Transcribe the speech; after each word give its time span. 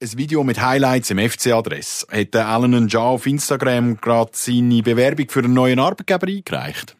Ein 0.00 0.16
Video 0.16 0.44
mit 0.44 0.60
Highlights 0.60 1.10
im 1.10 1.18
FC-Adress. 1.18 2.06
Hat 2.08 2.36
Alan 2.36 2.84
Njah 2.84 3.00
auf 3.00 3.26
Instagram 3.26 4.00
gerade 4.00 4.30
seine 4.32 4.80
Bewerbung 4.80 5.28
für 5.28 5.40
einen 5.40 5.54
neuen 5.54 5.80
Arbeitgeber 5.80 6.28
eingereicht? 6.28 6.94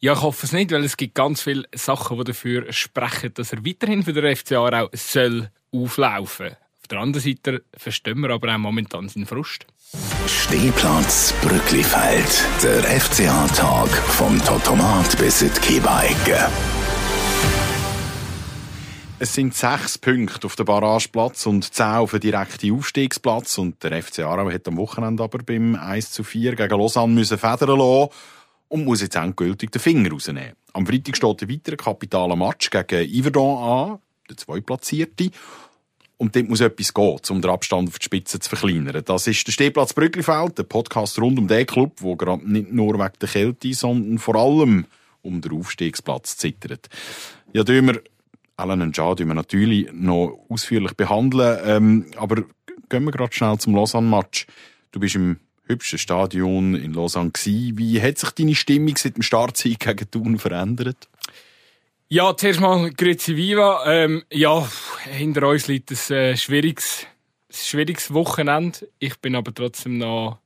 Ja, 0.00 0.12
ich 0.12 0.20
hoffe 0.20 0.44
es 0.44 0.52
nicht, 0.52 0.70
weil 0.70 0.84
es 0.84 0.98
gibt 0.98 1.14
ganz 1.14 1.40
viele 1.40 1.64
Sachen, 1.74 2.18
die 2.18 2.24
dafür 2.24 2.70
sprechen, 2.70 3.32
dass 3.32 3.54
er 3.54 3.64
weiterhin 3.64 4.02
für 4.02 4.12
den 4.12 4.36
FC 4.36 4.52
Aarau 4.52 4.90
soll 4.92 5.48
auflaufen. 5.72 6.48
Auf 6.82 6.88
der 6.90 6.98
anderen 6.98 7.24
Seite 7.24 7.62
verstehen 7.74 8.20
wir 8.20 8.28
aber 8.28 8.54
auch 8.54 8.58
momentan 8.58 9.08
seinen 9.08 9.24
Frust. 9.24 9.64
Stehplatz 10.26 11.32
Brücklifeld. 11.40 12.44
Der 12.62 12.82
FCA-Tag 13.00 13.88
vom 13.88 14.38
Totomat 14.44 15.16
bis 15.16 15.40
in 15.40 15.50
die 15.54 15.60
Kiebeicke. 15.60 16.50
Es 19.22 19.34
sind 19.34 19.54
sechs 19.54 19.98
Punkte 19.98 20.48
auf 20.48 20.56
dem 20.56 20.66
Barrageplatz 20.66 21.46
und 21.46 21.72
zehn 21.72 21.86
auf 21.86 22.10
dem 22.10 22.18
direkten 22.18 22.72
Aufstiegsplatz. 22.72 23.56
Und 23.56 23.80
der 23.84 24.02
FC 24.02 24.24
Aarau 24.24 24.50
hat 24.50 24.66
am 24.66 24.76
Wochenende 24.78 25.22
aber 25.22 25.38
beim 25.38 25.76
1 25.76 26.10
zu 26.10 26.24
4 26.24 26.56
gegen 26.56 26.76
Lausanne 26.76 27.12
müssen 27.12 27.38
federn 27.38 27.78
lassen 27.78 28.08
und 28.66 28.84
muss 28.84 29.00
jetzt 29.00 29.14
endgültig 29.14 29.70
den 29.70 29.80
Finger 29.80 30.10
rausnehmen. 30.10 30.54
Am 30.72 30.84
Freitag 30.84 31.16
steht 31.16 31.40
ein 31.40 31.50
weiterer 31.50 31.76
kapitaler 31.76 32.34
Match 32.34 32.68
gegen 32.68 33.08
Yverdon 33.16 33.62
an, 33.62 33.98
der 34.28 34.38
Zweitplatzierte. 34.38 35.30
Und 36.16 36.34
dort 36.34 36.48
muss 36.48 36.60
etwas 36.60 36.92
gehen, 36.92 37.20
um 37.30 37.40
den 37.40 37.50
Abstand 37.52 37.90
auf 37.90 38.00
die 38.00 38.06
Spitze 38.06 38.40
zu 38.40 38.48
verkleinern. 38.48 39.04
Das 39.04 39.28
ist 39.28 39.46
der 39.46 39.52
Stehplatz 39.52 39.92
Brücklifeld, 39.94 40.58
der 40.58 40.64
Podcast 40.64 41.20
rund 41.20 41.38
um 41.38 41.46
den 41.46 41.64
Club, 41.64 41.92
wo 42.00 42.16
gerade 42.16 42.50
nicht 42.50 42.72
nur 42.72 42.94
wegen 42.94 43.12
der 43.20 43.28
Kälte, 43.28 43.72
sondern 43.72 44.18
vor 44.18 44.34
allem 44.34 44.86
um 45.22 45.40
den 45.40 45.52
Aufstiegsplatz 45.52 46.38
zittert. 46.38 46.88
Ja, 47.52 47.62
Dömer, 47.62 47.94
Alan 48.62 48.82
und 48.82 48.96
Jad 48.96 49.18
wir 49.18 49.26
natürlich 49.26 49.88
noch 49.92 50.38
ausführlich 50.48 50.94
behandeln. 50.94 51.58
Ähm, 51.64 52.06
aber 52.16 52.44
gehen 52.88 53.04
wir 53.04 53.10
gerade 53.10 53.34
schnell 53.34 53.58
zum 53.58 53.74
Lausanne-Match. 53.74 54.46
Du 54.92 55.00
bist 55.00 55.16
im 55.16 55.38
hübschen 55.66 55.98
Stadion 55.98 56.74
in 56.74 56.92
Lausanne 56.92 57.30
gewesen. 57.30 57.78
Wie 57.78 58.00
hat 58.00 58.18
sich 58.18 58.30
deine 58.30 58.54
Stimmung 58.54 58.96
seit 58.96 59.16
dem 59.16 59.22
Startsieg 59.22 59.80
gegen 59.80 60.10
Thun 60.10 60.38
verändert? 60.38 61.08
Ja, 62.08 62.36
zuerst 62.36 62.60
mal 62.60 62.90
Grüezi 62.90 63.36
Viva. 63.36 63.84
Ähm, 63.86 64.22
ja, 64.30 64.68
hinter 65.04 65.48
uns 65.48 65.66
liegt 65.66 65.90
ein 65.90 66.14
äh, 66.14 66.36
schwieriges, 66.36 67.06
schwieriges 67.50 68.12
Wochenende. 68.12 68.88
Ich 68.98 69.18
bin 69.18 69.34
aber 69.34 69.54
trotzdem 69.54 69.98
noch 69.98 70.38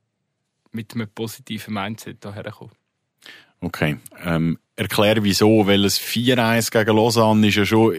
mit 0.71 0.93
einem 0.93 1.09
positiven 1.09 1.73
Mindset 1.73 2.23
hierher 2.23 2.43
gekommen. 2.43 2.71
Okay. 3.61 3.97
Ähm, 4.23 4.59
erkläre 4.75 5.23
wieso, 5.23 5.65
weil 5.67 5.85
es 5.85 5.99
4-1 5.99 6.71
gegen 6.71 6.95
Lausanne 6.95 7.47
ist 7.47 7.55
ja 7.55 7.65
schon, 7.65 7.95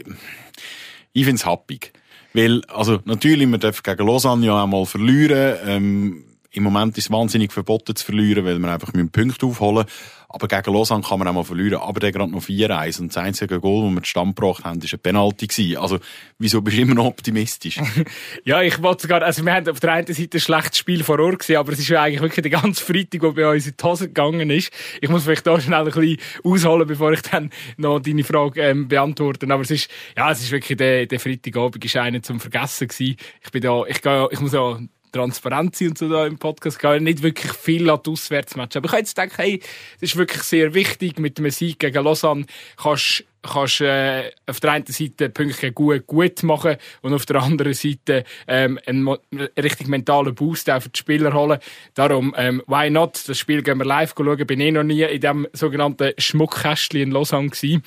ich 1.13 1.25
finde 1.25 1.41
es 1.41 1.47
happig. 1.47 1.93
Weil, 2.35 2.63
also, 2.69 3.01
natürlich, 3.05 3.49
man 3.49 3.61
darf 3.61 3.83
gegen 3.83 4.07
Lausanne 4.07 4.47
ja 4.47 4.63
auch 4.63 4.67
mal 4.67 4.87
verlieren, 4.87 5.57
ähm, 5.67 6.25
im 6.51 6.63
Moment 6.63 6.97
ist 6.97 7.07
es 7.07 7.11
wahnsinnig 7.11 7.53
verboten 7.53 7.95
zu 7.95 8.05
verlieren, 8.05 8.45
weil 8.45 8.59
wir 8.59 8.73
einfach 8.73 8.93
mit 8.95 9.13
Punkte 9.13 9.47
aufholen. 9.47 9.85
Aber 10.31 10.47
gegen 10.47 10.75
Lausanne 10.75 11.03
kann 11.03 11.19
man 11.19 11.29
auch 11.29 11.33
mal 11.33 11.45
verlieren. 11.45 11.81
Aber 11.81 12.01
der 12.01 12.13
gerade 12.13 12.31
noch 12.31 12.43
4-1. 12.43 13.01
Und 13.01 13.09
das 13.09 13.17
einzige 13.17 13.61
Goal, 13.61 13.87
das 13.87 13.95
wir 13.95 14.03
zustande 14.03 14.35
gebracht 14.35 14.65
haben, 14.65 14.83
war 14.83 14.91
ein 14.93 14.99
Penalty. 14.99 15.77
Also, 15.77 15.99
wieso 16.39 16.61
bist 16.61 16.77
du 16.77 16.83
immer 16.83 16.95
noch 16.95 17.07
optimistisch? 17.07 17.81
ja, 18.45 18.61
ich 18.61 18.83
wollte 18.83 19.03
sogar, 19.03 19.23
also 19.23 19.45
wir 19.45 19.55
haben 19.55 19.69
auf 19.71 19.81
der 19.81 19.93
einen 19.93 20.13
Seite 20.13 20.37
ein 20.37 20.41
schlechtes 20.41 20.79
Spiel 20.79 21.03
vor 21.03 21.19
Ort 21.19 21.39
gesehen, 21.39 21.57
aber 21.57 21.73
es 21.73 21.79
ist 21.79 21.89
ja 21.89 22.03
eigentlich 22.03 22.21
wirklich 22.21 22.43
der 22.43 22.61
ganze 22.61 22.85
Freitag, 22.85 23.21
der 23.23 23.33
bei 23.33 23.51
uns 23.51 23.67
in 23.67 23.75
die 23.79 23.85
Hose 23.85 24.09
gegangen 24.09 24.51
ist. 24.51 24.71
Ich 25.01 25.09
muss 25.09 25.25
vielleicht 25.25 25.47
da 25.47 25.59
schnell 25.59 25.79
ein 25.79 25.85
bisschen 25.87 26.19
ausholen, 26.45 26.87
bevor 26.87 27.13
ich 27.13 27.23
dann 27.23 27.51
noch 27.79 28.01
deine 28.01 28.25
Frage 28.25 28.61
ähm, 28.63 28.89
beantworte. 28.89 29.51
Aber 29.51 29.63
es 29.63 29.71
ist, 29.71 29.91
ja, 30.15 30.31
es 30.31 30.43
ist 30.43 30.51
wirklich 30.51 30.77
der, 30.77 31.07
der 31.07 31.21
Freitagabend 31.21 31.83
ist 31.83 31.97
einer 31.97 32.23
zum 32.23 32.39
Vergessen 32.39 32.89
gewesen. 32.89 33.17
Ich 33.43 33.51
bin 33.51 33.63
da, 33.63 33.85
ich 33.87 34.03
gehe, 34.03 34.29
ich 34.31 34.41
muss 34.41 34.53
ja 34.53 34.79
transparent 35.13 35.77
sein 35.77 35.89
und 35.89 35.99
so 35.99 36.09
da 36.09 36.27
im 36.27 36.39
Podcast 36.39 36.79
gehen, 36.79 37.05
nicht 37.05 37.23
wirklich 37.23 37.53
viel 37.53 37.89
an 37.91 38.01
die. 38.05 38.11
Aber 38.11 38.87
ich 38.87 38.93
habe 38.93 38.99
jetzt 38.99 39.17
gedacht, 39.17 39.39
hey, 39.39 39.61
das 40.01 40.11
ist 40.11 40.17
wirklich 40.17 40.43
sehr 40.43 40.75
wichtig. 40.75 41.19
Mit 41.19 41.39
dem 41.39 41.51
Sieg 41.51 41.79
gegen 41.79 42.05
Lausanne 42.05 42.47
kannst 42.77 43.25
kannst 43.43 43.81
äh, 43.81 44.31
auf 44.47 44.61
der 44.61 44.73
einen 44.73 44.87
Seite 44.87 45.31
Punkte 45.31 45.73
gut, 45.73 46.07
gut 46.07 46.43
machen 46.43 46.77
und 47.03 47.15
auf 47.15 47.27
der 47.27 47.43
anderen 47.43 47.75
Seite 47.75 48.25
ähm, 48.47 48.79
einen, 48.87 49.09
einen 49.09 49.49
richtig 49.57 49.89
mentalen 49.89 50.35
Boost 50.35 50.67
für 50.67 50.89
die 50.89 50.99
Spieler 50.99 51.33
holen. 51.33 51.59
Darum, 51.95 52.35
ähm, 52.37 52.63
why 52.67 52.91
not? 52.91 53.29
Das 53.29 53.39
Spiel 53.39 53.63
gehen 53.63 53.79
wir 53.79 53.85
live 53.85 54.15
schauen. 54.17 54.47
Bin 54.47 54.61
eh 54.61 54.71
noch 54.71 54.83
nie 54.83 55.03
in 55.03 55.21
dem 55.21 55.47
sogenannten 55.53 56.13
Schmuckkästchen 56.19 57.01
in 57.01 57.11
Lausanne 57.11 57.49
gewesen. 57.49 57.83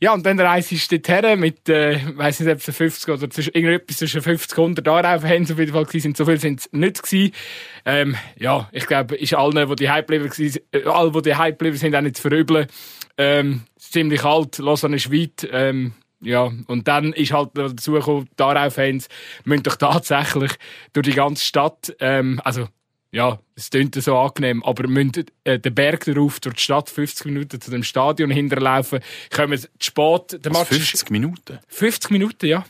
Ja, 0.00 0.14
und 0.14 0.24
dann 0.24 0.38
reise 0.38 0.76
ich 0.76 0.86
dorthin 0.86 1.40
mit, 1.40 1.68
äh, 1.68 1.98
weiss 2.16 2.38
nicht, 2.38 2.50
ob 2.50 2.58
es 2.58 2.76
50 2.76 3.08
oder 3.08 3.30
zwischen, 3.30 3.52
irgendetwas 3.52 3.96
zwischen 3.96 4.22
50 4.22 4.56
und 4.58 4.78
100 4.78 4.88
Aarau-Fans 4.88 5.50
auf 5.50 5.58
jeden 5.58 5.72
Fall 5.72 5.86
gewesen 5.86 6.02
sind. 6.02 6.16
So 6.16 6.24
viel 6.24 6.38
sind 6.38 6.60
es 6.60 6.72
nicht 6.72 7.02
gewesen. 7.02 7.32
Ähm, 7.84 8.16
ja, 8.36 8.68
ich 8.70 8.86
glaube, 8.86 9.16
ist 9.16 9.34
allen, 9.34 9.68
die 9.68 9.74
die 9.74 9.90
Hype-Lever 9.90 10.30
äh, 10.38 10.84
alle, 10.84 11.10
die 11.10 11.22
die 11.22 11.34
Hype-Lever 11.34 11.76
sind, 11.76 11.96
auch 11.96 12.00
nicht 12.00 12.16
zu 12.16 12.22
verübeln. 12.22 12.68
Ähm, 13.16 13.62
ziemlich 13.76 14.24
alt, 14.24 14.58
Lausanne 14.58 14.96
ist 14.96 15.12
weit, 15.12 15.48
ähm, 15.50 15.94
ja, 16.20 16.50
und 16.66 16.86
dann 16.86 17.12
ist 17.12 17.32
halt 17.32 17.50
dazu 17.54 17.92
gekommen, 17.92 18.28
die 18.38 18.42
Aarau-Fans 18.42 19.08
müssen 19.44 19.64
doch 19.64 19.76
tatsächlich 19.76 20.52
durch 20.92 21.06
die 21.06 21.14
ganze 21.14 21.44
Stadt, 21.44 21.94
ähm, 21.98 22.40
also 22.44 22.68
ja, 23.10 23.38
es 23.54 23.70
klingt 23.70 23.94
so 23.94 24.16
angenehm, 24.16 24.62
aber 24.62 24.86
müssen 24.86 25.26
äh, 25.44 25.58
den 25.58 25.74
Berg 25.74 26.04
darauf 26.04 26.40
durch 26.40 26.56
die 26.56 26.62
Stadt 26.62 26.90
50 26.90 27.26
Minuten 27.26 27.60
zu 27.60 27.70
dem 27.70 27.82
Stadion 27.82 28.30
hinterlaufen, 28.30 29.00
kommen 29.34 29.58
zu 29.58 29.68
spät. 29.80 30.44
Der 30.44 30.52
Match 30.52 30.68
50 30.68 31.10
Minuten? 31.10 31.58
50 31.68 32.10
Minuten, 32.10 32.46
ja. 32.46 32.64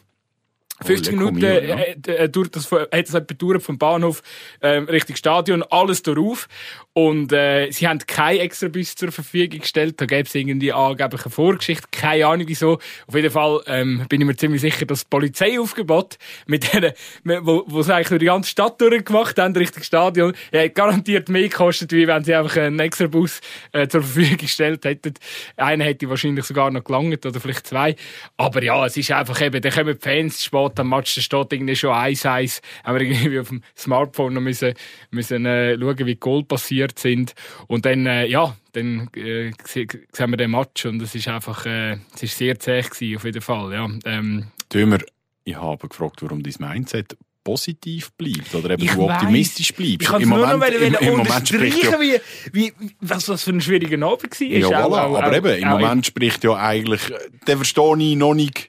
50 0.84 1.12
Minuten 1.14 1.42
äh, 1.42 1.96
äh, 2.06 2.28
durch 2.28 2.50
das, 2.50 2.70
hat 2.70 2.88
es 2.92 3.14
etwa 3.14 3.34
durch 3.34 3.62
vom 3.62 3.78
Bahnhof 3.78 4.22
ähm, 4.62 4.84
Richtung 4.84 5.16
Stadion, 5.16 5.62
alles 5.62 6.02
darauf. 6.02 6.48
Und 6.92 7.32
äh, 7.32 7.70
sie 7.70 7.86
haben 7.86 8.00
kein 8.06 8.38
extra 8.38 8.66
Bus 8.68 8.96
zur 8.96 9.12
Verfügung 9.12 9.60
gestellt. 9.60 10.00
Da 10.00 10.06
gäbe 10.06 10.26
es 10.26 10.34
irgendwie 10.34 10.72
angeblich 10.72 11.24
eine 11.24 11.30
Vorgeschichte. 11.30 11.86
Keine 11.92 12.26
Ahnung 12.26 12.48
wieso. 12.48 12.80
Auf 13.06 13.14
jeden 13.14 13.30
Fall 13.30 13.60
ähm, 13.66 14.04
bin 14.08 14.20
ich 14.20 14.26
mir 14.26 14.34
ziemlich 14.36 14.60
sicher, 14.60 14.84
dass 14.84 15.00
das 15.00 15.04
Polizeiaufgebot, 15.04 16.18
mit 16.46 16.72
denen, 16.72 16.92
wo, 17.24 17.62
wo 17.68 17.82
sie 17.82 17.94
eigentlich 17.94 18.08
durch 18.08 18.18
die 18.18 18.26
ganze 18.26 18.50
Stadt 18.50 18.80
durchgemacht 18.80 19.38
haben, 19.38 19.54
Richtung 19.54 19.84
Stadion, 19.84 20.32
ja, 20.52 20.66
garantiert 20.66 21.28
mehr 21.28 21.42
gekostet, 21.42 21.92
wie 21.92 22.08
wenn 22.08 22.24
sie 22.24 22.34
einfach 22.34 22.56
einen 22.56 22.80
extra 22.80 23.06
Bus 23.06 23.40
äh, 23.70 23.86
zur 23.86 24.02
Verfügung 24.02 24.38
gestellt 24.38 24.84
hätten. 24.84 25.14
Einer 25.56 25.84
hätte 25.84 26.08
wahrscheinlich 26.10 26.46
sogar 26.46 26.70
noch 26.72 26.82
gelangt 26.82 27.24
oder 27.24 27.38
vielleicht 27.38 27.66
zwei. 27.68 27.94
Aber 28.36 28.60
ja, 28.62 28.86
es 28.86 28.96
ist 28.96 29.12
einfach 29.12 29.40
eben, 29.40 29.62
da 29.62 29.70
kommen 29.70 29.96
die 29.96 30.02
Fans 30.02 30.42
spät 30.42 30.67
steht 30.68 30.80
am 30.80 30.88
Match, 30.90 31.14
da 31.14 31.20
steht 31.20 31.52
irgendwie 31.52 31.76
schon 31.76 31.90
1-1. 31.90 32.60
Haben 32.84 32.98
wir 32.98 33.06
irgendwie 33.06 33.38
auf 33.40 33.48
dem 33.48 33.62
Smartphone 33.76 34.34
noch 34.34 34.40
müssen, 34.40 34.74
müssen 35.10 35.46
äh, 35.46 35.78
schauen, 35.78 36.06
wie 36.06 36.16
Goal 36.16 36.44
passiert 36.44 36.98
sind. 36.98 37.34
Und 37.66 37.84
dann, 37.84 38.06
äh, 38.06 38.26
ja, 38.26 38.56
dann 38.72 39.08
äh, 39.14 39.52
sehen 39.64 40.30
wir 40.30 40.36
den 40.36 40.50
Match 40.50 40.86
und 40.86 41.02
es 41.02 41.14
ist 41.14 41.28
einfach, 41.28 41.66
äh, 41.66 41.98
es 42.14 42.22
ist 42.22 42.38
sehr 42.38 42.58
zäh 42.58 42.82
gewesen, 42.82 43.16
auf 43.16 43.24
jeden 43.24 43.42
Fall, 43.42 43.72
ja. 43.72 43.88
Ähm, 44.04 44.48
Dömer, 44.72 44.98
ich 45.44 45.56
habe 45.56 45.88
gefragt, 45.88 46.22
warum 46.22 46.42
dein 46.42 46.54
Mindset 46.58 47.16
positiv 47.42 48.12
bleibt 48.12 48.54
oder 48.54 48.70
eben 48.70 48.82
ich 48.82 48.90
du 48.90 49.08
optimistisch 49.08 49.72
bleibst. 49.72 50.02
Ich 50.02 50.08
kann 50.08 50.22
Moment, 50.28 50.50
nur 50.50 50.58
noch 50.58 50.66
im, 50.66 50.94
im 50.94 51.16
Moment 51.16 51.48
spricht 51.48 51.82
ja, 51.82 51.98
wie, 51.98 52.20
wie, 52.52 52.72
was 53.00 53.24
das 53.24 53.42
für 53.42 53.52
ein 53.52 53.62
schwieriger 53.62 54.06
Abend 54.06 54.38
war. 54.38 54.46
Ja, 54.46 54.68
voilà, 54.68 54.84
auch, 54.84 55.18
aber 55.18 55.30
auch, 55.30 55.34
eben, 55.34 55.62
im 55.62 55.68
Moment 55.68 56.04
spricht 56.04 56.44
ja 56.44 56.56
eigentlich, 56.56 57.00
der 57.46 57.56
verstehe 57.56 57.96
ich 57.98 58.16
noch 58.16 58.34
nicht 58.34 58.68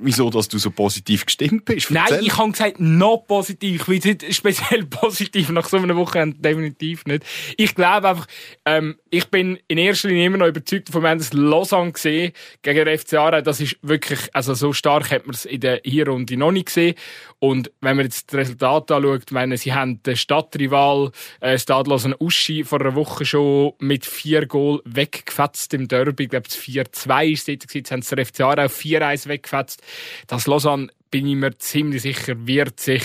wieso 0.00 0.30
dass 0.30 0.48
du 0.48 0.58
so 0.58 0.70
positiv 0.70 1.26
gestimmt 1.26 1.64
bist. 1.64 1.90
Erzähl. 1.90 2.16
Nein, 2.16 2.24
ich 2.24 2.36
habe 2.36 2.50
gesagt, 2.50 2.80
noch 2.80 3.18
positiv. 3.26 3.88
Ich 3.88 4.02
bin 4.02 4.18
nicht 4.20 4.34
speziell 4.34 4.84
positiv 4.86 5.50
nach 5.50 5.68
so 5.68 5.76
einer 5.76 5.96
Woche, 5.96 6.32
definitiv 6.36 7.04
nicht. 7.06 7.24
Ich 7.56 7.74
glaube 7.74 8.08
einfach, 8.08 8.26
ähm, 8.64 8.96
ich 9.10 9.26
bin 9.26 9.58
in 9.68 9.78
erster 9.78 10.08
Linie 10.08 10.26
immer 10.26 10.38
noch 10.38 10.46
überzeugt 10.46 10.88
davon, 10.88 11.02
wir 11.02 11.10
haben 11.10 11.18
das 11.18 11.32
Lausanne 11.32 11.92
gesehen 11.92 12.32
gegen 12.62 12.84
den 12.84 12.98
FC 12.98 13.14
Aarau. 13.14 13.40
Das 13.40 13.60
ist 13.60 13.76
wirklich, 13.82 14.20
also 14.32 14.54
so 14.54 14.72
stark 14.72 15.10
hat 15.10 15.26
man 15.26 15.34
es 15.34 15.44
in 15.44 15.60
der 15.60 15.80
Hinrunde 15.84 16.36
noch 16.36 16.52
nicht 16.52 16.66
gesehen. 16.66 16.94
Und 17.40 17.72
wenn 17.80 17.96
man 17.96 18.04
jetzt 18.04 18.32
das 18.32 18.38
Resultat 18.38 18.90
anschaut, 18.92 19.32
meine, 19.32 19.56
sie 19.56 19.72
haben 19.72 20.02
den 20.02 20.14
Stadtrival 20.14 21.10
äh, 21.40 21.58
Stadlosen 21.58 22.14
Uschi 22.18 22.64
vor 22.64 22.80
einer 22.80 22.94
Woche 22.94 23.24
schon 23.24 23.72
mit 23.78 24.04
vier 24.04 24.46
Goal 24.46 24.82
weggefetzt 24.84 25.72
im 25.72 25.88
Derby. 25.88 26.24
Ich 26.24 26.28
glaube, 26.28 26.46
es 26.48 26.58
4-2 26.58 27.26
ist 27.32 27.48
es 27.48 27.74
jetzt 27.74 27.90
haben 27.90 28.02
sie 28.02 28.14
der 28.14 28.26
FC 28.26 28.42
Aarau 28.42 28.66
4-1 28.66 29.26
weggefetzt. 29.26 29.82
Das 30.26 30.46
Lausanne, 30.46 30.88
bin 31.10 31.26
ich 31.26 31.34
mir 31.34 31.56
ziemlich 31.58 32.02
sicher, 32.02 32.46
wird 32.46 32.78
sich 32.78 33.02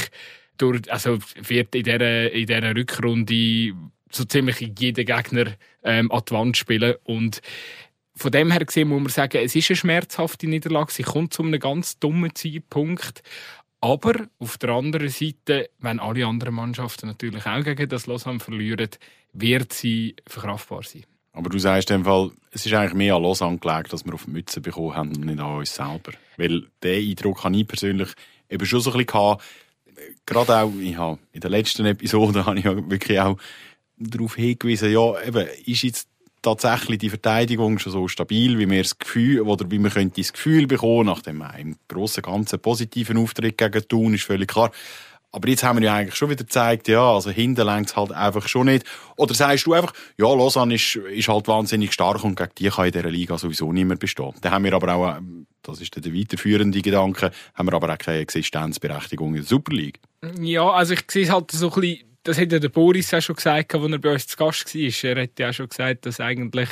durch, 0.58 0.92
also 0.92 1.18
wird 1.42 1.74
in 1.74 1.84
dieser, 1.84 2.32
in 2.32 2.46
dieser 2.46 2.76
Rückrunde 2.76 3.74
so 4.12 4.26
ziemlich 4.26 4.72
jeder 4.78 5.04
Gegner 5.04 5.56
ähm, 5.84 6.12
an 6.12 6.22
die 6.28 6.34
Wand 6.34 6.58
spielen 6.58 6.96
und 7.04 7.42
von 8.18 8.32
dem 8.32 8.52
her 8.52 8.64
gesehen 8.64 8.88
muss 8.88 9.02
man 9.02 9.10
sagen, 9.10 9.42
es 9.44 9.56
ist 9.56 9.70
eine 9.70 9.76
schmerzhafte 9.76 10.48
Niederlage. 10.48 10.94
Sie 10.94 11.04
kommt 11.04 11.34
zu 11.34 11.44
einem 11.44 11.60
ganz 11.60 12.00
dummen 12.00 12.34
Zeitpunkt. 12.34 13.22
Aber 13.86 14.16
auf 14.40 14.58
der 14.58 14.72
anderen 14.72 15.10
Seite, 15.10 15.70
wenn 15.78 16.00
alle 16.00 16.26
anderen 16.26 16.56
Mannschaften 16.56 17.06
natürlich 17.06 17.46
auch 17.46 17.64
gegen 17.64 17.88
das 17.88 18.08
Lausanne 18.08 18.40
verlieren, 18.40 18.90
wird 19.32 19.74
sie 19.74 20.16
verkraftbar 20.26 20.82
sein. 20.82 21.06
Aber 21.34 21.52
du 21.52 21.60
sagst 21.60 21.92
in 21.92 21.98
dem 21.98 22.06
Fall, 22.06 22.32
es 22.50 22.66
ist 22.66 22.74
eigentlich 22.74 22.96
mehr 22.96 23.14
an 23.14 23.22
Lausanne 23.22 23.60
gelegt, 23.60 23.94
dass 23.94 24.04
wir 24.04 24.16
auf 24.16 24.26
die 24.26 24.32
Mütze 24.32 24.60
bekommen 24.60 24.96
haben 24.96 25.10
und 25.10 25.28
nicht 25.28 25.40
an 25.40 25.58
uns 25.58 25.76
selber. 25.76 26.14
Weil 26.36 26.64
den 26.82 27.12
Eindruck 27.12 27.44
habe 27.44 27.56
ich 27.56 27.68
persönlich 27.68 28.10
eben 28.50 28.66
schon 28.66 28.80
so 28.80 28.90
ein 28.90 28.94
bisschen 28.94 29.06
gehabt, 29.06 29.44
gerade 30.26 30.58
auch, 30.58 30.74
ich 30.80 30.98
habe 30.98 31.20
in 31.32 31.42
der 31.42 31.52
letzten 31.52 31.86
Episode 31.86 32.44
habe 32.48 32.58
ich 32.58 32.66
wirklich 32.66 33.20
auch 33.20 33.38
darauf 33.98 34.34
hingewiesen, 34.34 34.92
ja, 34.92 35.22
eben, 35.22 35.48
ist 35.64 35.84
jetzt 35.84 36.10
tatsächlich 36.46 37.00
die 37.00 37.10
Verteidigung 37.10 37.80
schon 37.80 37.92
so 37.92 38.08
stabil, 38.08 38.58
wie 38.60 38.70
wir 38.70 38.82
das 38.82 38.98
Gefühl, 38.98 39.42
oder 39.42 39.70
wie 39.70 39.80
man 39.80 39.92
könnte 39.92 40.22
das 40.22 40.34
Gefühl 40.34 40.68
bekommen, 40.68 41.08
nach 41.08 41.22
dem 41.22 41.44
im 41.58 41.76
grossen 41.88 42.22
Ganzen 42.22 42.60
positiven 42.60 43.18
Auftritt 43.18 43.58
gegen 43.58 43.88
Thun, 43.88 44.14
ist 44.14 44.24
völlig 44.24 44.50
klar. 44.50 44.72
Aber 45.32 45.50
jetzt 45.50 45.64
haben 45.64 45.80
wir 45.80 45.88
ja 45.88 45.96
eigentlich 45.96 46.16
schon 46.16 46.30
wieder 46.30 46.46
gezeigt, 46.46 46.88
ja, 46.88 47.14
also 47.14 47.30
hinten 47.30 47.66
längt 47.66 47.94
halt 47.98 48.14
einfach 48.14 48.48
schon 48.48 48.68
nicht. 48.68 48.86
Oder 49.18 49.34
sagst 49.34 49.66
du 49.66 49.74
einfach, 49.74 49.92
ja, 50.18 50.28
Lausanne 50.28 50.76
ist, 50.76 50.96
ist 50.96 51.28
halt 51.28 51.50
wahnsinnig 51.50 51.92
stark 51.92 52.24
und 52.24 52.38
gegen 52.38 52.52
die 52.58 52.70
kann 52.70 52.86
in 52.86 52.92
dieser 52.94 53.10
Liga 53.10 53.38
sowieso 53.38 53.74
nicht 53.74 53.86
mehr 53.86 53.98
bestehen. 53.98 54.34
Dann 54.40 54.54
haben 54.54 54.64
wir 54.64 54.74
aber 54.74 54.96
auch, 54.96 55.18
das 55.62 55.82
ist 55.82 55.94
der 55.94 56.14
weiterführende 56.14 56.82
Gedanke, 56.82 57.32
haben 57.54 57.68
wir 57.68 57.74
aber 57.74 57.92
auch 57.92 57.98
keine 57.98 58.20
Existenzberechtigung 58.20 59.30
in 59.30 59.42
der 59.42 59.44
Super 59.44 59.74
League. 59.74 60.00
Ja, 60.40 60.70
also 60.70 60.94
ich 60.94 61.04
sehe 61.12 61.26
es 61.26 61.32
halt 61.32 61.52
so 61.52 61.70
ein 61.70 61.82
bisschen 61.82 62.15
das 62.26 62.40
hat 62.40 62.52
ja 62.52 62.58
der 62.58 62.70
Boris 62.70 63.14
auch 63.14 63.22
schon 63.22 63.36
gesagt, 63.36 63.76
als 63.76 63.92
er 63.92 64.00
bei 64.00 64.12
uns 64.12 64.28
zu 64.28 64.36
Gast 64.36 64.74
war. 64.74 65.10
Er 65.12 65.24
hat 65.24 65.40
ja 65.40 65.50
auch 65.50 65.54
schon 65.54 65.70
gesagt, 65.70 66.08
dass 66.08 66.20
eigentlich 66.20 66.70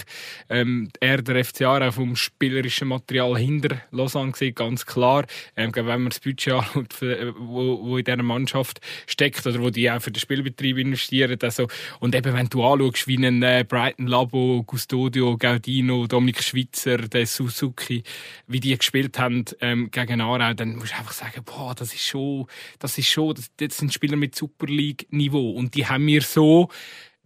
ähm, 0.50 0.90
er 1.00 1.22
der 1.22 1.46
FCA 1.46 1.88
auch 1.88 1.94
vom 1.94 2.16
spielerischen 2.16 2.88
Material 2.88 3.38
hinter 3.38 3.80
Lausanne 3.92 4.34
sieht, 4.36 4.56
ganz 4.56 4.84
klar. 4.84 5.26
Ähm, 5.56 5.72
wenn 5.76 5.86
man 5.86 6.10
das 6.10 6.20
Budget 6.20 6.54
anschaut, 6.54 7.02
äh, 7.04 7.32
wo, 7.38 7.84
wo 7.84 7.98
in 8.00 8.04
dieser 8.04 8.24
Mannschaft 8.24 8.82
steckt 9.06 9.46
oder 9.46 9.62
wo 9.62 9.70
die 9.70 9.92
auch 9.92 10.02
für 10.02 10.12
den 10.12 10.20
Spielbetrieb 10.20 10.80
investieren. 10.80 11.38
Also, 11.44 11.68
und 12.00 12.16
eben, 12.16 12.34
wenn 12.34 12.48
du 12.48 12.64
anschaust, 12.64 13.08
wie 13.08 13.24
ein 13.24 13.44
äh, 13.44 13.64
Brighton 13.68 14.08
Labo, 14.08 14.66
Custodio, 14.68 15.38
Gaudino, 15.38 16.08
Dominik 16.08 16.42
Schwitzer, 16.42 16.98
der 16.98 17.28
Suzuki, 17.28 18.02
wie 18.48 18.60
die 18.60 18.76
gespielt 18.76 19.20
haben 19.20 19.46
ähm, 19.62 19.92
gegen 19.92 20.20
Aarau, 20.20 20.56
dann 20.56 20.78
musst 20.78 20.94
du 20.94 20.98
einfach 20.98 21.14
sagen, 21.14 21.44
boah, 21.46 21.76
das 21.76 21.94
ist 21.94 22.08
schon, 22.08 22.48
das 22.80 22.98
ist 22.98 23.08
schon, 23.08 23.36
das, 23.36 23.52
das 23.58 23.78
sind 23.78 23.94
Spieler 23.94 24.16
mit 24.16 24.34
Super 24.34 24.66
League-Niveau. 24.66 25.43
Und 25.52 25.76
die 25.76 25.86
haben 25.86 26.08
wir 26.08 26.22
so 26.22 26.70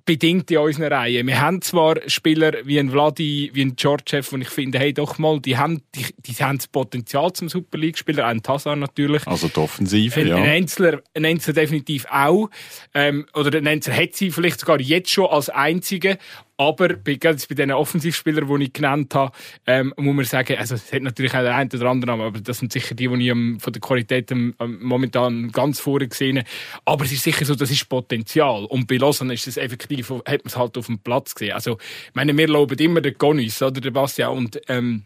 bedingt 0.07 0.49
in 0.49 0.57
unseren 0.57 0.91
Reihen. 0.91 1.27
Wir 1.27 1.41
haben 1.41 1.61
zwar 1.61 1.97
Spieler 2.07 2.53
wie 2.63 2.79
ein 2.79 2.89
Vladi, 2.89 3.51
wie 3.53 3.61
ein 3.61 3.75
Georgiev, 3.75 4.31
und 4.31 4.41
ich 4.41 4.49
finde, 4.49 4.79
hey, 4.79 4.93
doch 4.93 5.19
mal, 5.19 5.39
die 5.39 5.57
haben, 5.57 5.83
die, 5.93 6.05
die 6.17 6.33
haben 6.33 6.57
das 6.57 6.67
Potenzial 6.67 7.33
zum 7.33 7.49
Super 7.49 7.77
League-Spieler, 7.77 8.25
ein 8.25 8.41
Tassar 8.41 8.77
natürlich. 8.77 9.27
Also 9.27 9.49
die 9.49 9.59
Offensive, 9.59 10.21
ein, 10.21 10.27
ja. 10.27 10.37
Ein 10.37 10.45
Enzler, 10.45 11.01
ein 11.13 11.25
Enzler 11.25 11.53
definitiv 11.53 12.05
auch. 12.09 12.49
Ähm, 12.93 13.27
oder 13.33 13.55
ein 13.57 13.65
Enzler 13.67 13.95
hat 13.95 14.15
sie 14.15 14.31
vielleicht 14.31 14.61
sogar 14.61 14.79
jetzt 14.79 15.11
schon 15.11 15.27
als 15.27 15.49
einzige. 15.49 16.17
Aber 16.57 16.89
bei, 16.89 17.17
bei 17.17 17.55
den 17.55 17.71
Offensivspielern, 17.71 18.47
die 18.47 18.65
ich 18.65 18.73
genannt 18.73 19.13
habe, 19.13 19.31
ähm, 19.67 19.93
muss 19.97 20.15
man 20.15 20.25
sagen, 20.25 20.57
also 20.57 20.75
es 20.75 20.91
hat 20.91 21.03
natürlich 21.03 21.33
auch 21.33 21.41
der 21.41 21.55
eine 21.55 21.69
oder 21.71 21.89
andere 21.89 22.11
Namen, 22.11 22.23
aber 22.23 22.39
das 22.39 22.57
sind 22.57 22.73
sicher 22.73 22.95
die, 22.95 23.07
die 23.07 23.25
ich 23.25 23.31
um, 23.31 23.59
von 23.59 23.73
der 23.73 23.79
Qualität 23.79 24.31
um, 24.31 24.55
momentan 24.79 25.51
ganz 25.51 25.79
vorne 25.79 26.07
gesehen 26.07 26.39
habe. 26.39 26.47
Aber 26.85 27.05
es 27.05 27.11
ist 27.11 27.23
sicher 27.23 27.45
so, 27.45 27.53
das 27.53 27.69
ist 27.69 27.87
Potenzial. 27.87 28.65
Und 28.65 28.87
bei 28.87 28.97
Lausanne 28.97 29.35
ist 29.35 29.47
es 29.47 29.57
effektiv, 29.57 30.09
hat 30.09 30.25
man 30.25 30.41
es 30.45 30.57
halt 30.57 30.77
auf 30.77 30.87
dem 30.87 30.99
Platz 30.99 31.35
gesehen. 31.35 31.53
Also, 31.53 31.77
ich 31.79 32.15
meine, 32.15 32.35
wir 32.35 32.47
loben 32.47 32.77
immer 32.79 33.01
den 33.01 33.17
Gonis, 33.17 33.61
oder, 33.61 33.79
der 33.79 33.91
Bastian, 33.91 34.35
und, 34.35 34.59
ähm, 34.67 35.03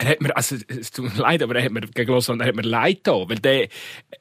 er 0.00 0.08
hat 0.08 0.22
mir, 0.22 0.34
also, 0.34 0.56
es 0.66 0.90
tut 0.90 1.14
mir 1.14 1.20
leid, 1.20 1.42
aber 1.42 1.56
er 1.56 1.64
hat 1.64 1.72
mir 1.72 1.82
gegen 1.82 2.10
Lausanne, 2.10 2.42
er 2.42 2.48
hat 2.48 2.56
mir 2.56 2.62
leid 2.62 3.00
da, 3.02 3.28
weil 3.28 3.38
der 3.38 3.68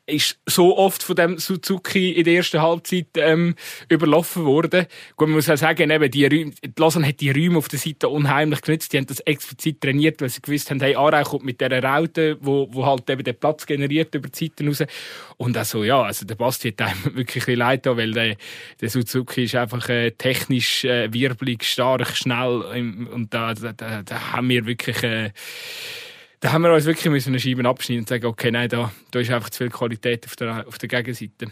ist 0.06 0.38
so 0.46 0.78
oft 0.78 1.02
von 1.02 1.16
dem 1.16 1.38
Suzuki 1.38 2.12
in 2.12 2.26
der 2.26 2.34
ersten 2.36 2.62
Halbzeit, 2.62 3.08
ähm, 3.16 3.56
überlaufen 3.88 4.44
worden. 4.44 4.88
Gut, 5.16 5.30
man 5.30 5.38
muss 5.38 5.50
auch 5.50 5.56
sagen, 5.56 5.90
eben, 5.90 6.12
die 6.12 6.26
Räume, 6.26 6.52
die 6.62 6.72
Lausanne 6.78 7.08
hat 7.08 7.22
die 7.22 7.31
Räume 7.31 7.60
auf 7.60 7.70
der 7.70 7.80
Seite 7.80 8.10
unheimlich 8.10 8.62
genutzt. 8.62 8.92
Die 8.92 8.98
haben 8.98 9.06
das 9.06 9.22
explizit 9.22 9.80
trainiert, 9.80 10.20
weil 10.22 10.28
sie 10.28 10.42
gewusst 10.42 10.70
haben, 10.70 10.81
hey, 10.81 10.96
Aarau 10.96 11.24
kommt 11.24 11.46
mit 11.46 11.62
dieser 11.62 11.82
Raute, 11.82 12.38
wo, 12.42 12.68
wo 12.72 12.86
halt 12.86 13.10
eben 13.10 13.24
den 13.24 13.40
Platz 13.40 13.66
generiert 13.66 14.14
über 14.16 14.28
die 14.28 14.38
Seiten 14.38 14.68
raus. 14.68 14.84
Und 15.38 15.56
also, 15.56 15.86
ja, 15.86 16.02
also, 16.02 16.25
der 16.25 16.36
Basti 16.36 16.72
hat 16.72 16.82
einem 16.82 16.98
wirklich 17.16 17.48
ein 17.48 17.56
leid 17.56 17.86
da, 17.86 17.96
weil 17.96 18.12
der, 18.12 18.36
der 18.82 18.90
Suzuki 18.90 19.46
ist 19.46 19.56
einfach, 19.56 19.88
äh, 19.88 20.12
technisch, 20.12 20.84
äh, 20.84 21.14
wirbelig, 21.14 21.64
stark, 21.64 22.18
schnell, 22.18 22.64
und 23.14 23.34
da, 23.34 23.54
da, 23.54 23.72
da, 23.72 24.04
da 24.04 24.34
haben 24.34 24.50
wir 24.50 24.66
wirklich, 24.66 25.04
äh, 25.04 25.32
da 26.39 26.54
haben 26.54 26.62
wir 26.62 26.74
uns 26.74 26.86
wirklich 26.86 27.06
müssen 27.12 27.30
eine 27.30 27.39
Scheibe 27.39 27.68
abschneiden 27.68 28.04
und 28.04 28.10
sagen, 28.10 28.25
okay, 28.25 28.51
nein, 28.51 28.69
da, 28.69 28.92
da 29.12 29.19
ist 29.19 29.30
einfach 29.31 29.50
zu 29.50 29.57
viel 29.60 29.69
Qualität 29.69 30.25
auf 30.25 30.36
der, 30.36 30.68
auf 30.68 30.77
der 30.77 30.88
Gegenseite. 30.88 31.48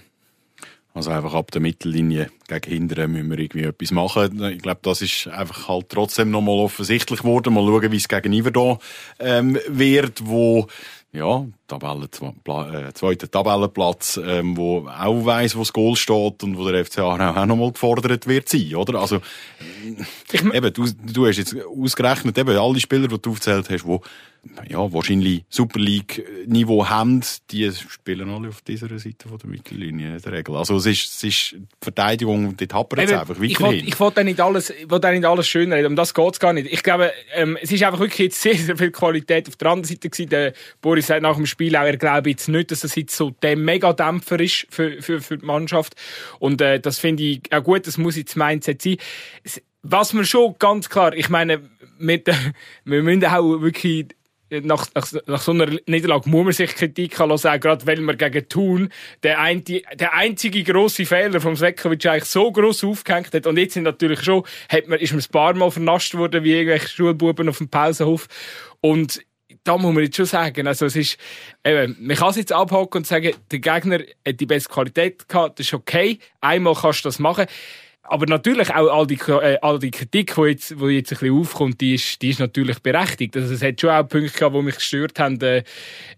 Also 0.94 1.12
einfach 1.12 1.36
ab 1.36 1.52
der 1.52 1.62
Mittellinie 1.62 2.32
gegen 2.48 2.72
Hinteren 2.72 3.12
müssen 3.12 3.30
wir 3.30 3.38
irgendwie 3.38 3.66
etwas 3.66 3.92
machen. 3.92 4.44
Ich 4.52 4.64
glaube, 4.64 4.80
das 4.82 5.04
ist 5.04 5.28
einfach 5.28 5.68
halt 5.68 5.90
trotzdem 5.90 6.32
nochmal 6.32 6.56
offensichtlich 6.56 7.20
geworden. 7.20 7.54
Mal 7.54 7.68
schauen, 7.68 7.92
wie 7.92 7.98
es 7.98 8.08
gegenüber 8.08 8.50
da 8.50 8.80
ähm, 9.20 9.60
wird, 9.68 10.26
wo 10.26 10.68
ja, 11.12 11.46
Tabellen, 11.68 12.08
äh, 12.08 12.94
zweiter 12.94 13.30
Tabellenplatz, 13.30 14.20
ähm, 14.24 14.56
wo 14.56 14.88
auch 14.88 15.26
weiss, 15.26 15.56
wo 15.56 15.60
das 15.60 15.74
Goal 15.74 15.96
steht 15.96 16.44
und 16.44 16.58
wo 16.58 16.70
der 16.70 16.86
FCA 16.86 17.04
auch 17.04 17.46
nochmal 17.46 17.72
gefordert 17.72 18.26
wird 18.28 18.48
sein, 18.48 18.74
oder? 18.76 19.00
Also, 19.00 19.20
ich 20.32 20.44
eben, 20.44 20.74
du, 20.74 20.86
du 21.14 21.28
hast 21.28 21.38
jetzt 21.38 21.56
ausgerechnet, 21.66 22.38
eben, 22.38 22.58
alle 22.58 22.80
Spieler, 22.80 23.08
die 23.08 23.20
du 23.20 23.32
aufgezählt 23.32 23.70
hast, 23.70 23.84
die, 23.84 24.00
ja, 24.70 24.94
wahrscheinlich 24.94 25.44
Super 25.50 25.80
League-Niveau 25.80 26.88
haben, 26.88 27.22
die 27.52 27.70
spielen 27.72 28.30
alle 28.30 28.48
auf 28.48 28.62
dieser 28.62 28.88
Seite 28.98 29.28
von 29.28 29.38
der 29.38 29.50
Mittellinie 29.50 30.16
in 30.16 30.22
der 30.22 30.32
Regel. 30.32 30.56
Also, 30.56 30.78
es 30.78 30.86
ist, 30.86 31.16
es 31.16 31.24
ist 31.24 31.52
die 31.52 31.68
Verteidigung, 31.82 32.56
die 32.56 32.68
hapert 32.72 33.00
jetzt 33.00 33.14
einfach 33.14 33.42
weiterhin. 33.42 33.86
Ich 33.86 34.00
wollte 34.00 34.24
nicht 34.24 34.40
alles, 34.40 34.70
ich 34.70 34.90
will 34.90 35.00
nicht 35.00 35.26
alles 35.26 35.48
schön 35.48 35.74
reden, 35.74 35.88
um 35.88 35.96
das 35.98 36.14
geht's 36.14 36.40
gar 36.40 36.54
nicht. 36.54 36.72
Ich 36.72 36.82
glaube, 36.82 37.12
ähm, 37.34 37.58
es 37.62 37.72
ist 37.72 37.84
einfach 37.84 38.00
wirklich 38.00 38.20
jetzt 38.20 38.42
sehr, 38.42 38.56
sehr 38.56 38.78
viel 38.78 38.92
Qualität 38.92 39.50
auf 39.50 39.58
der 39.58 39.70
anderen 39.70 39.90
Seite 39.90 40.10
gewesen. 40.10 40.30
Der 40.30 40.54
Boris 40.82 41.08
sagt 41.08 41.22
nach 41.24 41.36
dem 41.36 41.46
Spiel 41.46 41.57
auch, 41.60 41.84
er 41.84 41.98
glaube 41.98 42.30
jetzt 42.30 42.48
nicht, 42.48 42.72
dass 42.72 42.84
es 42.84 42.96
jetzt 42.96 43.16
so 43.16 43.32
der 43.42 43.56
Megadämpfer 43.56 44.40
ist 44.40 44.68
für, 44.70 45.02
für, 45.02 45.22
für 45.22 45.38
die 45.38 45.46
Mannschaft. 45.46 45.96
Und 46.40 46.62
äh, 46.62 46.80
das 46.80 47.00
finde 47.00 47.24
ich 47.24 47.42
auch 47.52 47.64
gut, 47.64 47.88
das 47.88 47.98
muss 47.98 48.16
jetzt 48.16 48.36
Mindset 48.36 48.82
sein. 48.82 48.98
Was 49.84 50.14
man 50.14 50.26
schon 50.26 50.56
ganz 50.60 50.90
klar, 50.90 51.14
ich 51.14 51.30
meine, 51.30 51.70
mit, 51.98 52.28
wir 52.86 53.04
müssen 53.04 53.26
auch 53.26 53.62
wirklich 53.62 54.08
nach, 54.50 54.88
nach, 54.96 55.12
nach 55.26 55.42
so 55.42 55.52
einer 55.52 55.68
Niederlage 55.88 56.30
muss 56.30 56.44
man 56.44 56.54
sich 56.54 56.74
Kritik 56.74 57.20
an 57.20 57.38
sagen, 57.38 57.62
gerade 57.62 57.86
weil 57.86 58.00
man 58.00 58.18
gegen 58.18 58.48
Thun 58.48 58.90
der, 59.24 59.40
ein, 59.40 59.64
der 59.66 60.14
einzige 60.14 60.64
grosse 60.64 61.06
Fehler 61.06 61.42
vom 61.42 61.56
Svekovic 61.56 62.06
eigentlich 62.06 62.26
so 62.26 62.52
gross 62.52 62.84
aufgehängt 62.84 63.34
hat. 63.34 63.46
Und 63.46 63.58
jetzt 63.58 63.74
sind 63.74 63.84
natürlich 63.84 64.24
schon, 64.24 64.44
hat 64.70 64.88
man, 64.88 65.00
ist 65.00 65.12
man 65.12 65.22
ein 65.22 65.32
paar 65.32 65.54
Mal 65.54 65.72
vernascht 65.72 66.16
worden, 66.16 66.44
wie 66.44 66.54
irgendwelche 66.54 66.88
Schulbuben 66.88 67.50
auf 67.50 67.58
dem 67.58 67.70
Pausenhof. 67.70 68.28
Und 68.80 69.22
da 69.68 69.78
muss 69.78 69.94
man 69.94 70.04
jetzt 70.04 70.16
schon 70.16 70.26
sagen, 70.26 70.66
also 70.68 70.86
es 70.86 70.96
ist, 70.96 71.18
eben, 71.64 71.98
man 72.00 72.16
kann 72.16 72.30
es 72.30 72.38
jetzt 72.38 72.54
abhaken 72.54 73.00
und 73.00 73.08
sagen, 73.08 73.34
der 73.52 73.60
Gegner 73.60 74.00
hat 74.26 74.40
die 74.40 74.46
beste 74.46 74.70
Qualität 74.70 75.28
gehabt, 75.28 75.60
das 75.60 75.68
ist 75.68 75.74
okay, 75.74 76.20
einmal 76.40 76.74
kannst 76.74 77.04
du 77.04 77.10
das 77.10 77.20
machen. 77.20 77.46
Aber 78.10 78.26
natürlich 78.26 78.74
auch 78.74 78.88
all 78.88 79.06
die, 79.06 79.20
äh, 79.28 79.58
all 79.62 79.80
die 79.80 79.92
Kritik, 79.92 80.36
die 80.36 80.42
jetzt, 80.42 80.72
die 80.72 80.86
jetzt 80.86 81.12
ein 81.12 81.20
bisschen 81.20 81.40
aufkommt, 81.40 81.82
die 81.82 81.96
ist, 81.96 82.22
die 82.22 82.30
ist 82.30 82.40
natürlich 82.40 82.80
berechtigt. 82.80 83.36
Also 83.36 83.54
es 83.54 83.62
hat 83.62 83.80
schon 83.80 83.90
auch 83.90 84.08
Punkte 84.08 84.32
gehabt, 84.32 84.56
die 84.56 84.62
mich 84.62 84.76
gestört 84.76 85.20
haben. 85.20 85.40
Äh, 85.42 85.64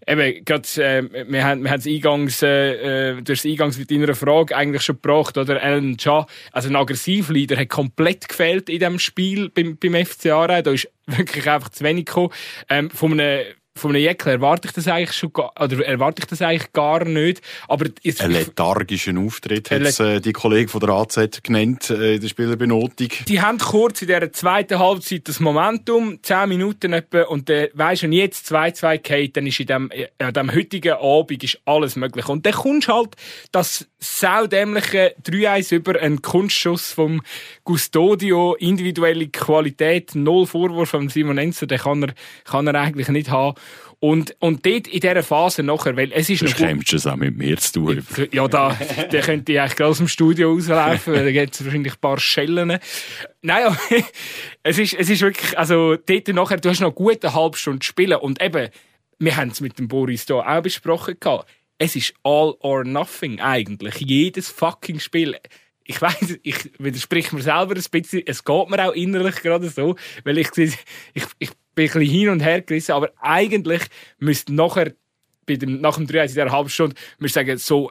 eben, 0.06 0.44
gerade, 0.44 0.68
äh, 0.76 1.26
wir 1.28 1.44
haben, 1.44 1.64
wir 1.64 1.70
haben 1.70 1.80
es 1.80 1.86
eingangs, 1.86 2.42
äh, 2.42 3.10
äh, 3.10 3.22
du 3.22 3.32
hast 3.32 3.44
es 3.44 3.50
eingangs 3.50 3.78
mit 3.78 3.90
deiner 3.90 4.14
Frage 4.14 4.56
eigentlich 4.56 4.82
schon 4.82 4.96
gebracht, 4.96 5.36
oder? 5.36 5.60
Alan 5.62 5.96
Cha, 5.96 6.26
also 6.52 6.68
ein 6.68 6.76
Aggressivleader, 6.76 7.56
hat 7.56 7.68
komplett 7.68 8.28
gefehlt 8.28 8.68
in 8.68 8.78
diesem 8.78 8.98
Spiel 8.98 9.50
beim, 9.50 9.76
beim 9.76 10.06
FCA. 10.06 10.62
Da 10.62 10.70
ist 10.70 10.88
wirklich 11.06 11.48
einfach 11.50 11.70
zu 11.70 11.84
wenig 11.84 12.06
gekommen. 12.06 12.30
Ähm, 12.68 12.90
von 12.90 13.12
einem, 13.18 13.46
von 13.76 13.92
einem 13.92 14.02
Jäckler 14.02 14.32
erwarte 14.32 14.68
ich 14.68 14.74
das 14.74 14.88
eigentlich 14.88 15.12
schon 15.12 15.30
oder 15.30 15.86
erwarte 15.86 16.22
ich 16.22 16.26
das 16.26 16.42
eigentlich 16.42 16.72
gar 16.72 17.04
nicht. 17.04 17.40
Aber 17.68 17.86
jetzt, 18.02 18.20
Ein 18.20 18.32
lethargischen 18.32 19.16
Auftritt 19.16 19.70
hat 19.70 20.00
äh, 20.00 20.20
die 20.20 20.32
Kollegen 20.32 20.68
von 20.68 20.80
der 20.80 20.90
AZ 20.90 21.42
genannt 21.42 21.88
äh, 21.90 22.16
in 22.16 22.20
der 22.20 22.28
Spielerbenotung. 22.28 23.08
Die 23.28 23.40
haben 23.40 23.58
kurz 23.58 24.02
in 24.02 24.08
der 24.08 24.32
zweiten 24.32 24.78
Halbzeit 24.78 25.28
das 25.28 25.38
Momentum, 25.38 26.18
10 26.22 26.48
Minuten 26.48 26.92
etwa, 26.92 27.22
und 27.22 27.48
äh, 27.48 27.70
weisst 27.74 28.02
du, 28.02 28.08
jetzt 28.08 28.52
2-2 28.52 28.98
geht, 28.98 29.36
dann 29.36 29.46
ist 29.46 29.60
in 29.60 29.66
dem, 29.66 29.90
äh, 29.92 30.08
an 30.18 30.34
dem 30.34 30.52
heutigen 30.52 30.94
Abend 30.94 31.42
ist 31.44 31.60
alles 31.64 31.94
möglich. 31.94 32.28
Und 32.28 32.44
dann 32.46 32.54
kommst 32.54 32.88
halt 32.88 33.14
das 33.52 33.88
saudämliche 34.00 35.14
3-1 35.24 35.74
über 35.76 36.00
einen 36.00 36.22
Kunstschuss 36.22 36.92
vom 36.92 37.22
Custodio, 37.64 38.54
individuelle 38.54 39.28
Qualität, 39.28 40.14
null 40.14 40.46
Vorwurf 40.46 40.90
von 40.90 41.08
Simon 41.08 41.38
Enzer, 41.38 41.66
den 41.66 41.78
kann 41.78 42.02
er, 42.02 42.14
kann 42.44 42.66
er 42.66 42.74
eigentlich 42.74 43.08
nicht 43.08 43.30
haben. 43.30 43.54
Und, 44.02 44.34
und 44.38 44.64
dort 44.64 44.88
in 44.88 45.00
dieser 45.00 45.22
Phase 45.22 45.62
nachher, 45.62 45.94
weil 45.94 46.10
es 46.12 46.30
ist 46.30 46.42
noch... 46.42 46.50
Du 46.52 46.64
kämst 46.64 46.90
es 46.94 47.06
auch 47.06 47.16
mit 47.16 47.36
mir 47.36 47.58
zu 47.58 47.72
tun. 47.72 48.06
Ja, 48.32 48.48
da, 48.48 48.74
da 49.10 49.20
könnte 49.20 49.52
ich 49.52 49.60
eigentlich 49.60 49.76
gerade 49.76 49.90
aus 49.90 49.98
dem 49.98 50.08
Studio 50.08 50.52
rauslaufen, 50.52 51.12
weil 51.12 51.24
da 51.26 51.32
gibt 51.32 51.54
es 51.54 51.62
wahrscheinlich 51.62 51.92
ein 51.92 52.00
paar 52.00 52.18
Schellen. 52.18 52.78
Nein, 53.42 53.66
aber 53.66 53.76
es 54.62 54.78
ist, 54.78 54.94
es 54.94 55.10
ist 55.10 55.20
wirklich, 55.20 55.58
also 55.58 55.96
dort 55.96 56.28
nachher, 56.28 56.56
du 56.56 56.70
hast 56.70 56.80
noch 56.80 56.88
eine 56.88 56.94
gute 56.94 57.34
halbe 57.34 57.58
Stunde 57.58 57.84
spielen 57.84 58.16
und 58.16 58.42
eben, 58.42 58.70
wir 59.18 59.36
haben 59.36 59.50
es 59.50 59.60
mit 59.60 59.78
dem 59.78 59.88
Boris 59.88 60.24
hier 60.26 60.36
auch 60.36 60.62
besprochen 60.62 61.16
gehabt. 61.20 61.46
Es 61.76 61.94
ist 61.94 62.14
all 62.22 62.54
or 62.60 62.84
nothing 62.84 63.38
eigentlich. 63.40 63.96
Jedes 63.96 64.48
fucking 64.48 64.98
Spiel 64.98 65.36
ich 65.90 66.00
weiß, 66.00 66.38
ich 66.44 66.70
widersprich 66.78 67.32
mir 67.32 67.42
selber 67.42 67.74
ein 67.74 67.82
bisschen. 67.90 68.22
Es 68.24 68.44
geht 68.44 68.70
mir 68.70 68.88
auch 68.88 68.92
innerlich 68.92 69.36
gerade 69.36 69.68
so, 69.68 69.96
weil 70.22 70.38
ich, 70.38 70.56
ich, 70.56 70.76
ich 71.14 71.50
bin 71.74 71.88
ein 71.88 71.92
bisschen 71.92 72.00
hin 72.02 72.28
und 72.28 72.40
her 72.40 72.62
gerissen, 72.62 72.92
aber 72.92 73.10
eigentlich 73.20 73.82
müsste 74.18 74.54
nachher, 74.54 74.94
bei 75.46 75.56
dem, 75.56 75.80
nach 75.80 75.96
dem 75.96 76.06
3 76.06 76.26
in 76.26 76.34
der 76.34 76.52
halben 76.52 76.68
Stunde, 76.68 76.94
müsste 77.18 77.40
sagen, 77.40 77.58
so, 77.58 77.90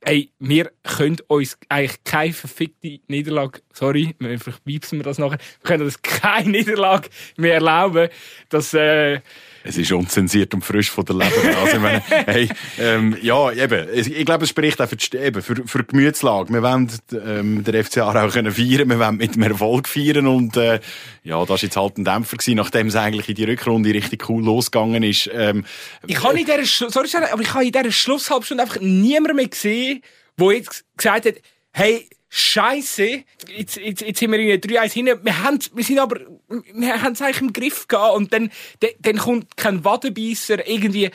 ey, 0.00 0.32
wir 0.40 0.72
können 0.82 1.18
uns 1.28 1.56
eigentlich 1.68 2.02
keine 2.02 2.32
verfickte 2.32 2.98
Niederlage, 3.06 3.60
sorry, 3.76 4.14
vielleicht 4.18 4.64
piepsen 4.64 4.98
wir 4.98 5.04
das 5.04 5.18
nachher, 5.18 5.38
wir 5.38 5.64
können 5.64 5.84
uns 5.84 6.00
keine 6.02 6.50
Niederlage 6.50 7.08
mehr 7.36 7.54
erlauben, 7.54 8.08
dass, 8.48 8.72
äh, 8.74 9.20
es 9.64 9.76
ist 9.76 9.90
unzensiert 9.90 10.54
und 10.54 10.64
frisch 10.64 10.90
von 10.90 11.04
der 11.04 11.16
Leber. 11.16 11.58
Also, 11.58 11.76
ich 11.76 11.82
meine, 11.82 12.00
hey, 12.08 12.48
ähm, 12.78 13.16
ja, 13.20 13.50
eben, 13.50 13.88
ich 13.92 14.24
glaube, 14.24 14.44
es 14.44 14.50
spricht 14.50 14.80
auch 14.80 14.88
für 14.88 14.96
die, 14.96 15.16
eben, 15.16 15.42
für, 15.42 15.56
für 15.66 15.78
die 15.82 15.88
Gemütslage. 15.88 16.52
Wir 16.52 16.62
wollen 16.62 16.88
ähm, 17.12 17.64
der 17.64 17.84
FCA 17.84 18.08
auch 18.08 18.32
können 18.32 18.52
feiern, 18.52 18.88
wir 18.88 18.98
wollen 18.98 19.16
mit 19.16 19.34
dem 19.34 19.42
Erfolg 19.42 19.88
feiern 19.88 20.28
und 20.28 20.56
äh, 20.56 20.78
ja, 21.24 21.40
das 21.40 21.50
war 21.50 21.58
jetzt 21.58 21.76
halt 21.76 21.98
ein 21.98 22.04
Dämpfer 22.04 22.36
gewesen, 22.36 22.56
nachdem 22.56 22.86
es 22.86 22.96
eigentlich 22.96 23.28
in 23.28 23.34
die 23.34 23.44
Rückrunde 23.44 23.92
richtig 23.92 24.28
cool 24.28 24.44
losgegangen 24.44 25.02
ist. 25.02 25.28
Ähm, 25.32 25.64
ich 26.06 26.22
habe 26.22 26.38
in 26.38 26.46
dieser, 26.46 26.64
sorry, 26.64 27.08
aber 27.30 27.42
ich 27.42 27.52
habe 27.52 27.64
in 27.64 27.72
dieser 27.72 27.90
Schlusshalbstunde 27.90 28.62
einfach 28.62 28.80
niemand 28.80 29.34
mehr 29.34 29.48
gesehen, 29.48 30.00
der 30.38 30.52
jetzt 30.52 30.84
gesagt 30.96 31.26
hat, 31.26 31.34
hey, 31.72 32.08
Scheiße, 32.28 33.22
jetzt, 33.56 33.76
jetzt, 33.76 34.00
jetzt 34.02 34.18
sind 34.18 34.32
wir 34.32 34.38
in 34.38 34.60
3-1 34.60 34.92
hin. 34.92 35.06
Wir, 35.06 35.42
haben, 35.42 35.58
wir 35.74 35.84
sind 35.84 35.98
aber, 35.98 36.20
wir 36.48 37.02
haben 37.02 37.12
es 37.12 37.22
eigentlich 37.22 37.40
im 37.40 37.52
Griff 37.52 37.86
gehabt 37.86 38.16
und 38.16 38.32
dann, 38.32 38.50
dann, 38.80 38.90
dann 39.00 39.16
kommt 39.16 39.56
kein 39.56 39.84
Wadenbeisser 39.84 40.66
irgendwie 40.66 41.10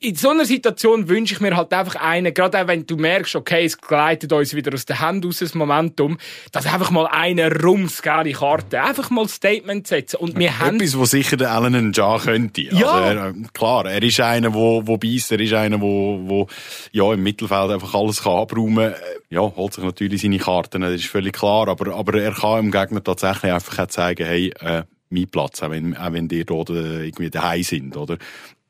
in 0.00 0.14
so 0.14 0.30
einer 0.30 0.44
Situation 0.44 1.08
wünsche 1.08 1.34
ich 1.34 1.40
mir 1.40 1.56
halt 1.56 1.72
einfach 1.72 1.96
einen, 1.96 2.32
gerade 2.34 2.62
auch 2.62 2.66
wenn 2.66 2.86
du 2.86 2.96
merkst, 2.96 3.36
okay, 3.36 3.64
es 3.64 3.78
gleitet 3.78 4.32
uns 4.32 4.54
wieder 4.54 4.72
aus 4.74 4.86
der 4.86 5.00
Hand 5.00 5.24
aus, 5.26 5.38
das 5.38 5.54
Momentum, 5.54 6.18
dass 6.52 6.66
einfach 6.66 6.90
mal 6.90 7.06
einer 7.06 7.62
rums, 7.62 8.02
geile 8.02 8.32
Karte, 8.32 8.82
einfach 8.82 9.10
mal 9.10 9.28
Statement 9.28 9.86
setzen. 9.86 10.16
Und 10.16 10.38
wir 10.38 10.58
haben... 10.58 10.80
Etwas, 10.80 10.98
was 10.98 11.10
sicher 11.10 11.36
der 11.36 11.52
Alan 11.52 11.90
Nja 11.90 12.18
könnte. 12.18 12.62
Ja. 12.62 12.90
Also 12.90 13.18
er, 13.18 13.34
klar, 13.52 13.86
er 13.86 14.02
ist 14.02 14.20
einer, 14.20 14.52
wo, 14.54 14.86
wo 14.86 14.96
beißt, 14.96 15.32
er 15.32 15.40
ist 15.40 15.52
einer, 15.52 15.80
wo, 15.80 16.20
wo, 16.24 16.46
ja, 16.92 17.12
im 17.12 17.22
Mittelfeld 17.22 17.70
einfach 17.70 17.94
alles 17.94 18.22
kann 18.22 18.32
abräumen. 18.32 18.94
Ja, 19.30 19.40
holt 19.40 19.74
sich 19.74 19.84
natürlich 19.84 20.22
seine 20.22 20.38
Karten, 20.38 20.80
das 20.80 20.92
ist 20.92 21.06
völlig 21.06 21.34
klar, 21.34 21.68
aber, 21.68 21.94
aber 21.94 22.20
er 22.20 22.32
kann 22.32 22.62
dem 22.62 22.70
Gegner 22.70 23.02
tatsächlich 23.02 23.52
einfach 23.52 23.78
auch 23.78 23.88
zeigen, 23.88 24.26
hey, 24.26 24.52
äh, 24.60 24.82
mein 25.10 25.28
Platz, 25.28 25.62
auch 25.62 25.70
wenn, 25.70 25.96
auch 25.96 26.12
wenn 26.12 26.28
die 26.28 26.44
dort 26.44 26.70
äh, 26.70 27.06
irgendwie 27.06 27.30
daheim 27.30 27.62
sind, 27.62 27.96
oder? 27.96 28.18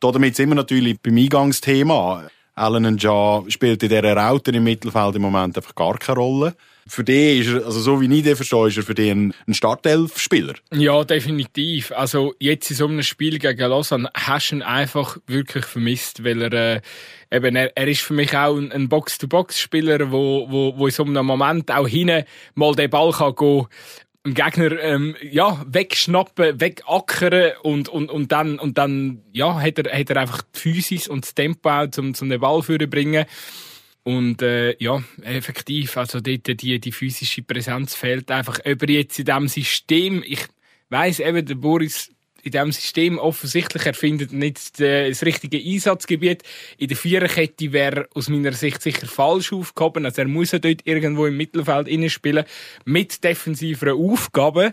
Damit 0.00 0.36
sind 0.36 0.50
wir 0.50 0.54
natürlich 0.54 1.00
beim 1.00 1.16
Eingangsthema. 1.16 2.28
Alan 2.54 2.98
Ja 2.98 3.42
spielt 3.48 3.82
in 3.82 3.88
dieser 3.88 4.16
Raute 4.16 4.52
im 4.52 4.64
Mittelfeld 4.64 5.16
im 5.16 5.22
Moment 5.22 5.56
einfach 5.56 5.74
gar 5.74 5.98
keine 5.98 6.18
Rolle. 6.18 6.54
Für 6.86 7.02
die 7.02 7.38
ist 7.38 7.48
er, 7.48 7.64
also 7.64 7.80
so 7.80 8.00
wie 8.00 8.14
ich 8.14 8.22
den 8.22 8.36
verstehe, 8.36 8.68
ist 8.68 8.76
er 8.76 8.82
für 8.82 8.94
die 8.94 9.08
ein, 9.08 9.32
ein 9.48 9.54
Startelf-Spieler. 9.54 10.54
Ja, 10.72 11.02
definitiv. 11.02 11.92
Also 11.92 12.34
jetzt 12.38 12.70
in 12.70 12.76
so 12.76 12.86
einem 12.86 13.02
Spiel 13.02 13.38
gegen 13.38 13.58
Lausanne 13.58 14.10
hast 14.14 14.50
du 14.50 14.56
ihn 14.56 14.62
einfach 14.62 15.16
wirklich 15.26 15.64
vermisst, 15.64 16.24
weil 16.24 16.42
er, 16.42 16.52
äh, 16.52 16.80
eben, 17.30 17.56
er, 17.56 17.74
er 17.74 17.88
ist 17.88 18.02
für 18.02 18.12
mich 18.12 18.36
auch 18.36 18.56
ein, 18.56 18.70
ein 18.70 18.90
Box-to-Box-Spieler, 18.90 20.12
wo, 20.12 20.46
wo, 20.50 20.76
wo 20.76 20.86
in 20.86 20.92
so 20.92 21.04
einem 21.04 21.24
Moment 21.24 21.70
auch 21.70 21.88
hinten 21.88 22.24
mal 22.54 22.74
den 22.74 22.90
Ball 22.90 23.12
kann 23.12 23.34
gehen, 23.34 23.66
dem 24.24 24.34
Gegner 24.34 24.80
ähm, 24.80 25.16
ja 25.22 25.64
wegschnappen, 25.66 26.60
wegackern 26.60 27.52
und 27.62 27.88
und 27.88 28.10
und 28.10 28.32
dann 28.32 28.58
und 28.58 28.78
dann 28.78 29.22
ja 29.32 29.60
hat 29.60 29.78
er 29.78 29.98
hat 29.98 30.10
er 30.10 30.16
einfach 30.16 30.42
die 30.54 30.58
Physis 30.60 31.08
und 31.08 31.24
das 31.24 31.34
Tempo 31.34 31.68
auch 31.68 31.90
zum 31.90 32.14
zum 32.14 32.30
den 32.30 32.40
Ball 32.40 32.62
führen 32.62 32.88
bringen 32.88 33.26
und 34.02 34.40
äh, 34.40 34.76
ja 34.82 35.02
effektiv 35.22 35.96
also 35.98 36.20
dort 36.20 36.46
die 36.62 36.80
die 36.80 36.92
physische 36.92 37.42
Präsenz 37.42 37.94
fehlt 37.94 38.30
einfach. 38.30 38.64
Über 38.64 38.88
jetzt 38.88 39.18
in 39.18 39.26
dem 39.26 39.48
System 39.48 40.22
ich 40.26 40.46
weiß 40.88 41.20
eben 41.20 41.44
der 41.44 41.56
Boris 41.56 42.10
in 42.44 42.52
diesem 42.52 42.72
System 42.72 43.18
offensichtlich. 43.18 43.86
Er 43.86 43.94
findet 43.94 44.32
nicht 44.32 44.78
das 44.78 45.22
richtige 45.22 45.58
Einsatzgebiet. 45.58 46.42
In 46.78 46.88
der 46.88 46.96
Viererkette 46.96 47.72
wäre 47.72 48.08
aus 48.14 48.28
meiner 48.28 48.52
Sicht 48.52 48.82
sicher 48.82 49.06
falsch 49.06 49.52
aufgehoben. 49.52 50.04
Also 50.04 50.22
er 50.22 50.28
muss 50.28 50.52
ja 50.52 50.58
dort 50.58 50.82
irgendwo 50.84 51.26
im 51.26 51.36
Mittelfeld 51.36 51.88
spielen 52.10 52.44
mit 52.84 53.24
defensiveren 53.24 53.98
Aufgaben. 53.98 54.72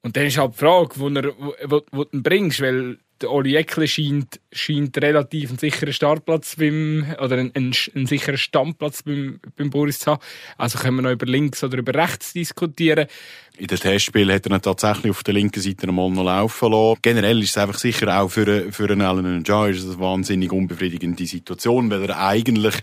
Und 0.00 0.16
dann 0.16 0.26
ist 0.26 0.38
halt 0.38 0.54
die 0.54 0.58
Frage, 0.58 0.90
wo, 0.96 1.08
er, 1.08 1.34
wo, 1.64 1.82
wo 1.92 2.04
du 2.04 2.16
ihn 2.16 2.22
bringst, 2.22 2.60
weil 2.60 2.98
der 3.20 3.30
Oli 3.30 3.56
Eckle 3.56 3.88
scheint, 3.88 4.40
scheint 4.52 4.96
relativ 4.98 5.50
einen 5.50 5.58
sicheren 5.58 5.92
Startplatz 5.92 6.56
beim, 6.56 7.06
oder 7.20 7.38
einen, 7.38 7.54
einen, 7.54 7.74
einen 7.94 8.06
sicheren 8.06 8.38
Standplatz 8.38 9.02
beim, 9.02 9.40
beim 9.56 9.70
Boris 9.70 10.00
zu 10.00 10.12
haben. 10.12 10.22
Also 10.56 10.78
können 10.78 10.96
wir 10.96 11.02
noch 11.02 11.10
über 11.10 11.26
links 11.26 11.62
oder 11.64 11.78
über 11.78 11.94
rechts 11.94 12.32
diskutieren. 12.32 13.06
In 13.58 13.66
den 13.66 13.78
Testspielen 13.78 14.34
hat 14.34 14.46
er 14.46 14.52
ihn 14.52 14.62
tatsächlich 14.62 15.10
auf 15.10 15.24
der 15.24 15.34
linken 15.34 15.60
Seite 15.60 15.88
einmal 15.88 16.10
noch 16.10 16.24
laufen 16.24 16.70
lassen. 16.70 16.98
Generell 17.02 17.42
ist 17.42 17.50
es 17.50 17.58
einfach 17.58 17.78
sicher 17.78 18.20
auch 18.20 18.28
für, 18.28 18.72
für 18.72 18.90
einen 18.90 19.02
Alan 19.02 19.40
Njai 19.40 19.70
eine 19.70 19.98
wahnsinnig 19.98 20.52
unbefriedigende 20.52 21.26
Situation, 21.26 21.90
weil 21.90 22.04
er 22.04 22.20
eigentlich 22.24 22.74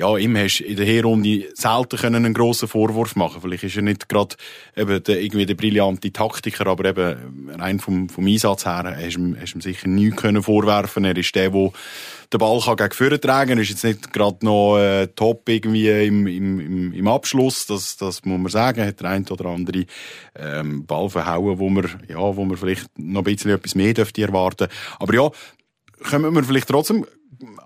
ja, 0.00 0.16
ihm 0.16 0.34
hast 0.34 0.60
in 0.60 0.76
der 0.76 0.86
Herrunde 0.86 1.48
selten 1.54 1.98
können 1.98 2.24
einen 2.24 2.34
grossen 2.34 2.68
Vorwurf 2.68 3.16
machen. 3.16 3.42
Vielleicht 3.42 3.64
ist 3.64 3.76
er 3.76 3.82
nicht 3.82 4.08
gerade 4.08 4.34
eben 4.74 5.02
der, 5.02 5.20
irgendwie 5.20 5.44
der 5.44 5.54
brillante 5.54 6.10
Taktiker, 6.10 6.66
aber 6.68 6.86
eben 6.86 7.54
rein 7.58 7.80
vom, 7.80 8.08
vom 8.08 8.26
Einsatz 8.26 8.64
her 8.64 8.96
hast 8.96 9.16
du 9.16 9.20
ihm, 9.20 9.36
ihm 9.36 9.60
sicher 9.60 9.88
nichts 9.88 10.22
können 10.22 10.42
vorwerfen. 10.42 11.04
Er 11.04 11.16
ist 11.16 11.34
der, 11.34 11.50
der 11.50 11.72
den 12.32 12.38
Ball 12.38 12.60
kann 12.60 12.76
gegen 12.76 12.92
Führer 12.92 13.20
tragen. 13.20 13.58
Er 13.58 13.62
ist 13.62 13.68
jetzt 13.68 13.84
nicht 13.84 14.12
gerade 14.12 14.38
noch 14.42 14.78
äh, 14.78 15.08
top 15.08 15.46
irgendwie 15.48 15.90
im, 16.06 16.26
im, 16.26 16.92
im, 16.94 17.08
Abschluss. 17.08 17.66
Das, 17.66 17.98
das 17.98 18.24
muss 18.24 18.40
man 18.40 18.50
sagen. 18.50 18.86
Hat 18.86 19.00
der 19.00 19.10
ein 19.10 19.26
oder 19.28 19.46
andere 19.46 19.84
ähm, 20.38 20.86
Ball 20.86 21.10
verhauen, 21.10 21.58
wo 21.58 21.68
man, 21.68 21.90
ja, 22.08 22.36
wo 22.36 22.44
man 22.44 22.56
vielleicht 22.56 22.86
noch 22.98 23.20
ein 23.20 23.24
bisschen 23.24 23.50
etwas 23.50 23.74
mehr 23.74 23.92
dürfte 23.92 24.22
erwarten. 24.22 24.68
Aber 24.98 25.14
ja, 25.14 25.30
kommen 26.08 26.34
wir 26.34 26.44
vielleicht 26.44 26.68
trotzdem 26.68 27.04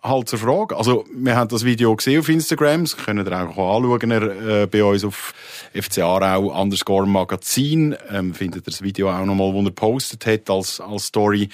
halt 0.02 0.28
zur 0.28 0.38
Frage. 0.38 0.76
Also, 0.76 1.04
wir 1.12 1.36
haben 1.36 1.48
das 1.48 1.64
Video 1.64 1.94
gesehen 1.96 2.20
auf 2.20 2.28
Instagram, 2.28 2.84
das 2.84 2.96
könnt 2.96 3.26
ihr 3.26 3.32
auch 3.32 3.76
anschauen, 3.76 4.10
äh, 4.10 4.66
bei 4.70 4.84
uns 4.84 5.04
auf 5.04 5.34
FC 5.72 5.98
Aarau 5.98 6.60
underscore 6.60 7.06
Magazin, 7.06 7.96
ähm, 8.10 8.34
findet 8.34 8.62
ihr 8.62 8.70
das 8.70 8.82
Video 8.82 9.10
auch 9.10 9.24
nochmal, 9.24 9.52
wo 9.52 9.62
er 9.62 9.70
postet 9.70 10.26
hat 10.26 10.50
als, 10.50 10.80
als 10.80 11.06
Story. 11.06 11.48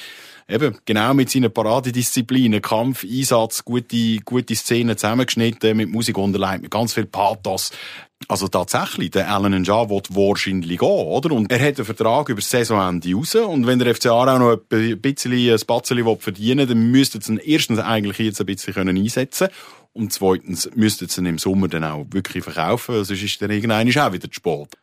Eben, 0.50 0.76
genau 0.84 1.14
mit 1.14 1.30
seinen 1.30 1.52
Paradedisziplinen, 1.52 2.60
Kampf, 2.60 3.04
Einsatz, 3.04 3.64
gute, 3.64 4.16
gute 4.24 4.56
Szenen 4.56 4.96
zusammengeschnitten, 4.96 5.76
mit 5.76 5.90
Musik 5.90 6.18
unterlegt, 6.18 6.62
mit 6.62 6.72
ganz 6.72 6.92
viel 6.92 7.06
Pathos. 7.06 7.70
Also 8.26 8.48
tatsächlich, 8.48 9.12
der 9.12 9.32
Alan 9.32 9.62
Nja 9.62 9.88
will 9.88 10.02
wahrscheinlich 10.08 10.78
gehen, 10.78 10.88
oder? 10.88 11.30
Und 11.30 11.52
er 11.52 11.60
hat 11.60 11.78
einen 11.78 11.86
Vertrag 11.86 12.28
über 12.28 12.40
das 12.40 12.50
Saisonende 12.50 13.14
raus. 13.14 13.36
Und 13.36 13.68
wenn 13.68 13.78
der 13.78 13.94
FCA 13.94 14.10
auch 14.10 14.38
noch 14.38 14.58
ein 14.72 15.00
bisschen, 15.00 15.32
ein 15.32 15.58
Spatzeli 15.58 16.04
verdienen 16.18 16.68
dann 16.68 16.90
müsste 16.90 17.20
sie 17.22 17.34
ihn 17.34 17.38
erstens 17.38 17.78
eigentlich 17.78 18.18
jetzt 18.18 18.40
ein 18.40 18.46
bisschen 18.46 18.88
einsetzen 18.88 19.48
können. 19.48 19.86
Und 19.92 20.12
zweitens 20.12 20.68
müsste 20.74 21.08
sie 21.08 21.20
ihn 21.20 21.26
im 21.26 21.38
Sommer 21.38 21.68
dann 21.68 21.84
auch 21.84 22.06
wirklich 22.10 22.42
verkaufen, 22.42 23.04
sonst 23.04 23.22
ist 23.22 23.40
dann 23.40 23.50
irgendein 23.50 23.88
auch 23.96 24.12
wieder 24.12 24.28
zu 24.28 24.34
spät. 24.34 24.76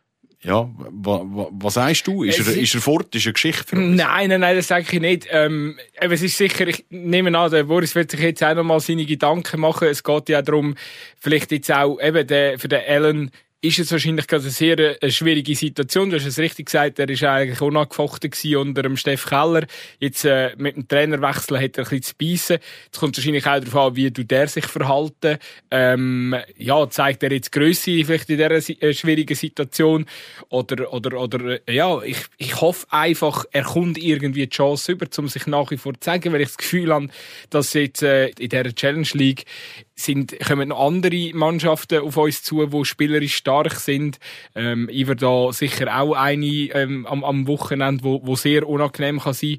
Ja, 0.43 0.69
wa, 0.75 1.21
wa, 1.25 1.47
was 1.51 1.73
sagst 1.73 2.05
du? 2.05 2.23
Ist 2.23 2.39
er, 2.39 2.55
ist 2.55 2.75
er 2.75 2.81
fort? 2.81 3.13
Ist 3.15 3.25
er 3.25 3.33
Geschichte 3.33 3.63
für 3.65 3.75
uns? 3.75 3.97
Nein, 3.97 4.29
nein, 4.29 4.41
nein, 4.41 4.55
das 4.55 4.67
sage 4.67 4.85
ich 4.91 5.01
nicht. 5.01 5.27
Ähm, 5.31 5.79
es 5.95 6.21
ist 6.21 6.37
sicher, 6.37 6.67
ich 6.67 6.85
nehme 6.89 7.35
an, 7.37 7.49
der 7.49 7.63
Boris 7.63 7.95
wird 7.95 8.11
sich 8.11 8.19
jetzt 8.19 8.43
auch 8.43 8.53
noch 8.53 8.63
mal 8.63 8.79
seine 8.79 9.05
Gedanken 9.05 9.59
machen. 9.59 9.87
Es 9.87 10.03
geht 10.03 10.29
ja 10.29 10.43
darum, 10.43 10.75
vielleicht 11.19 11.51
jetzt 11.51 11.71
auch 11.71 11.99
eben 11.99 12.27
der, 12.27 12.59
für 12.59 12.67
den 12.67 12.81
Alan 12.87 13.31
ist 13.61 13.79
es 13.79 13.91
wahrscheinlich 13.91 14.27
gerade 14.27 14.43
eine 14.43 14.51
sehr 14.51 14.77
eine 14.77 15.01
äh, 15.01 15.09
schwierige 15.09 15.55
Situation. 15.55 16.09
Du 16.09 16.17
hast 16.17 16.25
es 16.25 16.37
richtig 16.37 16.67
gesagt, 16.67 16.99
er 16.99 17.09
ist 17.09 17.23
eigentlich 17.23 17.59
unangefochten 17.59 18.31
unter 18.55 18.83
dem 18.83 18.97
Steff 18.97 19.25
Keller. 19.25 19.65
Jetzt 19.99 20.25
äh, 20.25 20.51
mit 20.57 20.75
dem 20.75 20.87
Trainerwechsel 20.87 21.59
hat 21.59 21.77
er 21.77 21.85
ein 21.85 21.89
bisschen 21.89 22.03
zu 22.03 22.13
beißen. 22.17 22.57
Jetzt 22.85 22.99
kommt 22.99 23.17
wahrscheinlich 23.17 23.47
auch 23.47 23.59
darauf 23.59 23.75
an, 23.75 23.95
wie 23.95 24.11
du 24.11 24.23
der 24.23 24.47
sich 24.47 24.65
verhalten. 24.65 25.39
Ähm, 25.71 26.35
ja, 26.55 26.87
zeigt 26.87 27.23
er 27.23 27.31
jetzt 27.31 27.51
Größe 27.51 28.05
vielleicht 28.05 28.29
in 28.29 28.37
dieser 28.37 28.51
äh, 28.51 28.93
schwierigen 28.93 29.35
Situation? 29.35 30.05
Oder, 30.49 30.93
oder, 30.93 31.19
oder, 31.19 31.59
äh, 31.67 31.73
ja, 31.73 31.99
ich, 32.03 32.19
ich 32.37 32.61
hoffe 32.61 32.85
einfach, 32.91 33.45
er 33.51 33.63
kommt 33.63 33.97
irgendwie 33.97 34.45
die 34.45 34.55
Chance 34.55 34.91
über, 34.91 35.07
um 35.17 35.27
sich 35.27 35.47
nach 35.47 35.71
wie 35.71 35.77
vor 35.77 35.95
zu 35.95 36.01
zeigen, 36.01 36.31
weil 36.31 36.41
ich 36.41 36.49
das 36.49 36.57
Gefühl 36.57 36.93
habe, 36.93 37.07
dass 37.49 37.73
jetzt 37.73 38.03
äh, 38.03 38.27
in 38.27 38.49
dieser 38.49 38.75
Challenge 38.75 39.07
League 39.13 39.45
sind, 39.99 40.39
kommen 40.39 40.69
noch 40.69 40.85
andere 40.85 41.31
Mannschaften 41.33 41.99
auf 41.99 42.17
uns 42.17 42.43
zu, 42.43 42.65
die 42.65 42.85
spielerisch 42.85 43.35
stark 43.35 43.73
sind. 43.73 44.19
Ähm, 44.55 44.87
ich 44.91 45.07
werde 45.07 45.21
da 45.21 45.51
sicher 45.51 45.99
auch 45.99 46.13
eine 46.13 46.45
ähm, 46.45 47.05
am, 47.05 47.23
am 47.23 47.47
Wochenende, 47.47 48.03
wo, 48.03 48.25
wo 48.25 48.35
sehr 48.35 48.67
unangenehm 48.67 49.19
kann 49.19 49.33
sein 49.33 49.57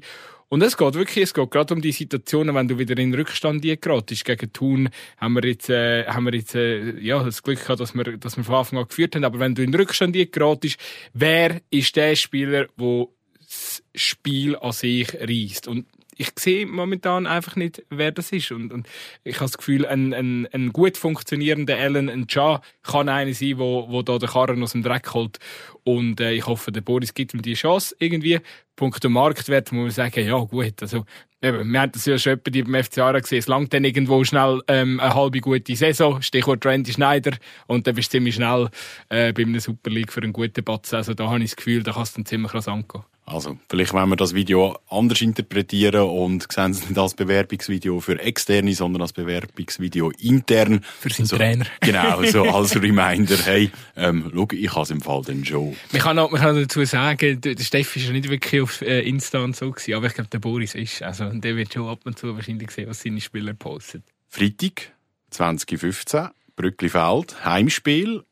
und 0.49 0.63
es 0.63 0.77
geht 0.77 0.95
wirklich, 0.95 1.25
es 1.25 1.33
geht 1.35 1.51
gerade 1.51 1.73
um 1.75 1.81
die 1.81 1.91
Situationen, 1.91 2.55
wenn 2.55 2.67
du 2.67 2.79
wieder 2.79 2.97
in 2.97 3.13
Rückstand 3.13 3.61
geratest. 3.61 4.25
Gegen 4.25 4.51
Thun 4.51 4.89
haben 5.17 5.35
wir 5.35 5.45
jetzt, 5.45 5.69
äh, 5.69 6.05
haben 6.07 6.25
wir 6.25 6.33
jetzt, 6.33 6.55
äh, 6.55 6.99
ja, 6.99 7.23
das 7.23 7.43
Glück 7.43 7.61
gehabt, 7.61 7.79
dass 7.79 7.93
wir, 7.93 8.17
dass 8.17 8.35
wir 8.35 8.43
von 8.43 8.55
Anfang 8.55 8.79
an 8.79 8.87
geführt 8.87 9.15
haben. 9.15 9.25
Aber 9.25 9.39
wenn 9.39 9.53
du 9.53 9.61
in 9.61 9.73
Rückstand 9.73 10.15
geratest, 10.31 10.79
wer 11.13 11.61
ist 11.69 11.95
der 11.95 12.15
Spieler, 12.15 12.67
der 12.79 13.07
das 13.37 13.83
Spiel 13.93 14.55
an 14.55 14.71
sich 14.71 15.13
reißt? 15.13 15.67
Und 15.67 15.85
ich 16.19 16.31
sehe 16.37 16.67
momentan 16.67 17.25
einfach 17.27 17.55
nicht, 17.55 17.83
wer 17.89 18.11
das 18.11 18.33
ist. 18.33 18.51
Und, 18.51 18.73
und 18.73 18.87
ich 19.23 19.35
habe 19.35 19.45
das 19.45 19.57
Gefühl, 19.57 19.85
ein, 19.85 20.13
ein, 20.13 20.47
ein 20.51 20.73
gut 20.73 20.97
funktionierender 20.97 21.77
Alan 21.77 22.09
ein 22.09 22.27
Ja 22.29 22.61
kann 22.83 23.07
einer 23.07 23.33
sein, 23.33 23.57
wo, 23.57 23.87
wo 23.89 24.01
da 24.01 24.17
den 24.17 24.27
Karren 24.27 24.61
aus 24.61 24.73
dem 24.73 24.83
Dreck 24.83 25.13
holt. 25.13 25.39
Und 25.85 26.19
äh, 26.19 26.33
ich 26.33 26.45
hoffe, 26.45 26.73
der 26.73 26.81
Boris 26.81 27.13
gibt 27.13 27.33
ihm 27.33 27.41
die 27.41 27.53
Chance 27.53 27.95
irgendwie. 27.99 28.39
Punkt 28.75 29.01
Marktwert 29.07 29.71
muss 29.71 29.81
man 29.81 29.91
sagen, 29.91 30.27
ja 30.27 30.37
gut, 30.39 30.81
also 30.81 31.05
Eben, 31.41 31.71
wir 31.71 31.79
haben 31.79 31.91
das 31.93 32.05
ja 32.05 32.17
schon 32.17 32.33
etwa 32.33 32.51
beim 32.51 32.83
FC 32.83 32.95
gesehen. 33.21 33.39
Es 33.39 33.47
langt 33.47 33.73
dann 33.73 33.85
irgendwo 33.85 34.21
schnell 34.25 34.61
ähm, 34.67 34.99
eine 34.99 35.15
halbe 35.15 35.39
gute 35.39 35.73
Saison. 35.73 36.21
Stichwort 36.21 36.65
Randy 36.65 36.91
Schneider. 36.91 37.31
Und 37.65 37.87
dann 37.87 37.95
bist 37.95 38.09
du 38.09 38.17
ziemlich 38.17 38.35
schnell 38.35 38.69
äh, 39.07 39.31
bei 39.31 39.43
einer 39.43 39.61
Super 39.61 39.89
League 39.89 40.11
für 40.11 40.21
einen 40.21 40.33
guten 40.33 40.65
Batz. 40.65 40.93
Also 40.93 41.13
da 41.13 41.29
habe 41.29 41.39
ich 41.39 41.51
das 41.51 41.55
Gefühl, 41.55 41.81
da 41.81 41.93
kannst 41.93 42.17
du 42.17 42.19
dann 42.19 42.25
ziemlich 42.25 42.53
rasant 42.53 42.89
gehen. 42.89 43.03
Also, 43.31 43.59
vielleicht 43.69 43.93
wollen 43.93 44.09
wir 44.09 44.15
das 44.15 44.33
Video 44.33 44.75
anders 44.89 45.21
interpretieren 45.21 46.01
und 46.01 46.51
sehen 46.51 46.71
es 46.71 46.89
nicht 46.89 46.97
als 46.97 47.13
Bewerbungsvideo 47.13 47.99
für 47.99 48.19
Externe, 48.19 48.73
sondern 48.73 49.03
als 49.03 49.13
Bewerbungsvideo 49.13 50.11
intern. 50.19 50.83
Für 50.99 51.11
seinen 51.11 51.27
so, 51.27 51.37
Trainer. 51.37 51.65
Genau, 51.81 52.23
so 52.23 52.43
als 52.43 52.75
Reminder, 52.75 53.37
hey, 53.37 53.69
ähm, 53.95 54.31
schau, 54.33 54.47
ich 54.51 54.71
habe 54.71 54.81
es 54.81 54.89
im 54.89 55.01
Fall 55.01 55.21
dann 55.25 55.45
schon. 55.45 55.75
Man 55.91 56.01
kann, 56.01 56.17
auch, 56.17 56.31
man 56.31 56.41
kann 56.41 56.55
dazu 56.55 56.83
sagen, 56.85 57.39
der 57.39 57.55
Steffi 57.59 57.99
ist 57.99 58.07
ja 58.07 58.13
nicht 58.13 58.29
wirklich 58.29 58.63
auf 58.63 58.81
äh, 58.81 59.01
Insta 59.01 59.43
und 59.43 59.55
so 59.55 59.71
gewesen, 59.71 59.93
aber 59.93 60.07
ich 60.07 60.15
glaube, 60.15 60.29
der 60.31 60.39
Boris 60.39 60.73
ist. 60.73 61.03
Also, 61.03 61.29
der 61.29 61.55
wird 61.55 61.71
schon 61.71 61.87
ab 61.87 61.99
und 62.05 62.17
zu 62.17 62.33
wahrscheinlich 62.35 62.71
sehen, 62.71 62.89
was 62.89 63.01
seine 63.01 63.21
Spieler 63.21 63.53
posten. 63.53 64.03
Freitag, 64.27 64.91
2015, 65.29 66.29
Brücklifeld, 66.55 67.45
Heimspiel. 67.45 68.23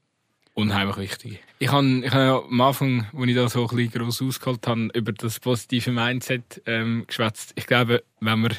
Unheimlich 0.58 0.98
wichtig. 0.98 1.40
Ich 1.60 1.72
habe 1.72 2.02
ich 2.04 2.12
hab 2.12 2.46
am 2.46 2.62
Anfang, 2.62 3.06
als 3.16 3.28
ich 3.28 3.36
da 3.36 3.48
so 3.48 3.68
ein 3.68 3.76
bisschen 3.76 3.92
gross 3.92 4.24
ausgeholt 4.24 4.66
habe, 4.66 4.90
über 4.96 5.12
das 5.12 5.40
positive 5.40 5.92
Mindset 5.92 6.64
ähm, 6.66 7.04
geschwätzt. 7.06 7.54
Ich 7.54 7.68
glaube, 7.68 8.04
wenn 8.22 8.40
wir 8.40 8.50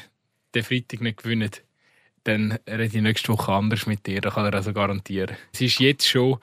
den 0.55 0.63
Freitag 0.63 1.01
nicht 1.01 1.21
gewinnen, 1.21 1.51
dann 2.23 2.57
rede 2.65 2.85
ich 2.85 3.03
nächste 3.03 3.33
Woche 3.33 3.51
anders 3.51 3.85
mit 3.85 4.07
dir. 4.07 4.21
Das 4.21 4.33
kann 4.33 4.45
er 4.45 4.53
also 4.53 4.71
garantieren. 4.71 5.35
Es 5.51 5.59
ist 5.59 5.77
jetzt 5.81 6.07
schon 6.07 6.37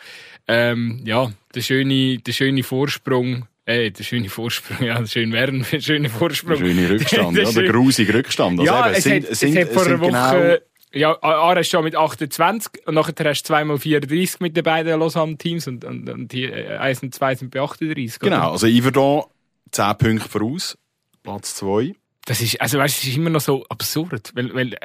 ähm, 0.46 1.00
ja, 1.06 1.32
der, 1.54 1.62
schöne, 1.62 2.18
der 2.18 2.32
schöne 2.32 2.62
Vorsprung 2.62 3.48
Ey, 3.64 3.90
der 3.90 4.04
schöne 4.04 4.28
Vorsprung, 4.28 4.76
ja, 4.86 4.98
der 4.98 5.06
schöne 5.06 5.32
Werden, 5.32 5.66
der 5.72 5.80
schöne 5.80 6.10
Vorsprung. 6.10 6.58
Der 6.58 6.66
schöne 6.66 6.90
Rückstand, 6.90 7.36
ja, 7.38 7.50
der 7.50 7.72
grusige 7.72 8.14
Rückstand. 8.14 8.60
Also 8.60 8.72
ja, 8.72 8.86
eben, 8.86 8.94
es, 8.94 9.04
sind, 9.04 9.26
hat, 9.26 9.36
sind, 9.36 9.56
es 9.56 9.64
hat 9.64 9.72
vor 9.72 9.86
einer 9.86 10.00
Woche, 10.00 10.08
genau 10.08 10.56
ja, 10.96 11.22
Aare 11.22 11.60
ist 11.60 11.70
schon 11.70 11.84
mit 11.84 11.94
28 11.94 12.86
und 12.86 12.94
nachher 12.94 13.14
hast 13.24 13.42
du 13.42 13.46
zweimal 13.48 13.78
34 13.78 14.40
mit 14.40 14.56
den 14.56 14.64
beiden 14.64 14.98
Lausanne-Teams 14.98 15.66
und, 15.68 15.84
und, 15.84 16.08
und 16.08 16.32
die 16.32 16.52
1 16.52 17.02
und 17.02 17.14
2 17.14 17.34
sind 17.34 17.50
bei 17.50 17.60
38. 17.60 18.18
Genau, 18.18 18.36
oder? 18.36 18.52
also 18.52 18.66
Iverdon 18.66 19.24
10 19.72 19.98
Punkte 19.98 20.28
voraus, 20.28 20.78
Platz 21.22 21.54
2. 21.56 21.94
Das 22.24 22.40
ist, 22.40 22.60
also 22.60 22.78
weißt, 22.78 22.98
es 22.98 23.08
ist 23.08 23.16
immer 23.16 23.30
noch 23.30 23.40
so 23.40 23.64
absurd, 23.68 24.32
weil, 24.34 24.54
weil 24.54 24.76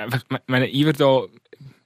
meine 0.48 0.72
Iverdon 0.72 1.30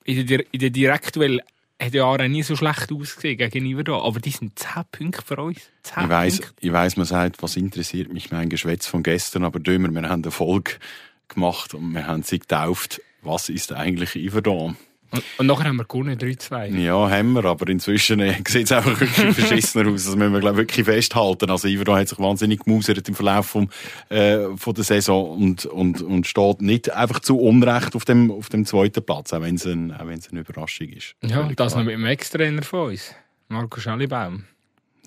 in 0.03 0.27
der, 0.27 0.44
in 0.51 0.60
der 0.60 0.70
Direktduell 0.70 1.41
hat 1.82 1.94
ja 1.94 2.05
Aare 2.05 2.29
nie 2.29 2.44
so 2.44 2.55
schlecht 2.55 2.91
ausgesehen 2.91 3.38
gegen 3.38 3.65
Iverdon, 3.65 4.01
aber 4.01 4.20
die 4.20 4.32
sind 4.32 4.58
10 4.58 4.84
Punkte 4.91 5.22
für 5.25 5.38
uns. 5.38 5.60
10 5.84 6.03
ich 6.03 6.10
weiss, 6.10 6.41
ich 6.60 6.72
weiss, 6.72 6.98
man 6.98 7.05
sagt, 7.05 7.44
was 7.44 7.55
interessiert 7.58 8.12
mich 8.12 8.32
mein 8.32 8.50
Geschwätz 8.50 8.88
von 8.88 9.03
gestern, 9.03 9.44
aber 9.44 9.60
Dömer, 9.60 9.89
wir 9.89 10.10
haben 10.10 10.24
Erfolg 10.24 10.79
gemacht 11.27 11.74
und 11.74 11.94
wir 11.94 12.08
haben 12.08 12.24
sie 12.24 12.39
getauft 12.39 13.01
was 13.25 13.50
ist 13.50 13.74
eigentlich 13.74 14.15
Iverdon? 14.15 14.77
Und, 15.12 15.24
und 15.38 15.48
nachher 15.48 15.65
haben 15.65 15.77
wir 15.77 15.86
gewonnen, 15.86 16.17
3-2. 16.17 16.77
Ja, 16.77 17.10
haben 17.10 17.34
wir, 17.34 17.46
aber 17.46 17.70
inzwischen 17.70 18.20
äh, 18.20 18.36
sieht 18.48 18.65
es 18.65 18.72
einfach 18.72 19.00
wirklich 19.00 19.36
verschissener 19.36 19.89
aus. 19.89 20.05
Das 20.05 20.15
müssen 20.15 20.34
wir, 20.34 20.39
glaube 20.39 20.58
wirklich 20.58 20.86
festhalten. 20.86 21.50
Also 21.50 21.67
Iverdon 21.67 21.98
hat 21.98 22.10
sich 22.10 22.20
wahnsinnig 22.20 22.62
gemusert 22.62 23.08
im 23.08 23.15
Verlauf 23.15 23.46
vom, 23.48 23.70
äh, 24.10 24.39
von 24.55 24.74
der 24.74 24.84
Saison 24.84 25.29
und, 25.38 25.65
und, 25.65 26.01
und 26.01 26.27
steht 26.27 26.62
nicht 26.62 26.91
einfach 26.91 27.20
zu 27.20 27.38
Unrecht 27.39 27.96
auf 27.96 28.05
dem, 28.05 28.32
auf 28.32 28.50
dem 28.50 28.65
zweiten 28.65 29.05
Platz, 29.05 29.32
auch 29.34 29.41
wenn 29.41 29.55
es 29.55 29.65
ein, 29.65 29.94
auch 29.94 30.01
eine 30.01 30.39
Überraschung 30.39 30.89
ist. 30.89 31.15
Ja, 31.24 31.44
das 31.55 31.75
noch 31.75 31.84
mit 31.84 31.94
dem 31.94 32.05
Ex-Trainer 32.05 32.63
von 32.63 32.89
uns, 32.89 33.13
Marco 33.48 33.79
Schallibaum. 33.79 34.44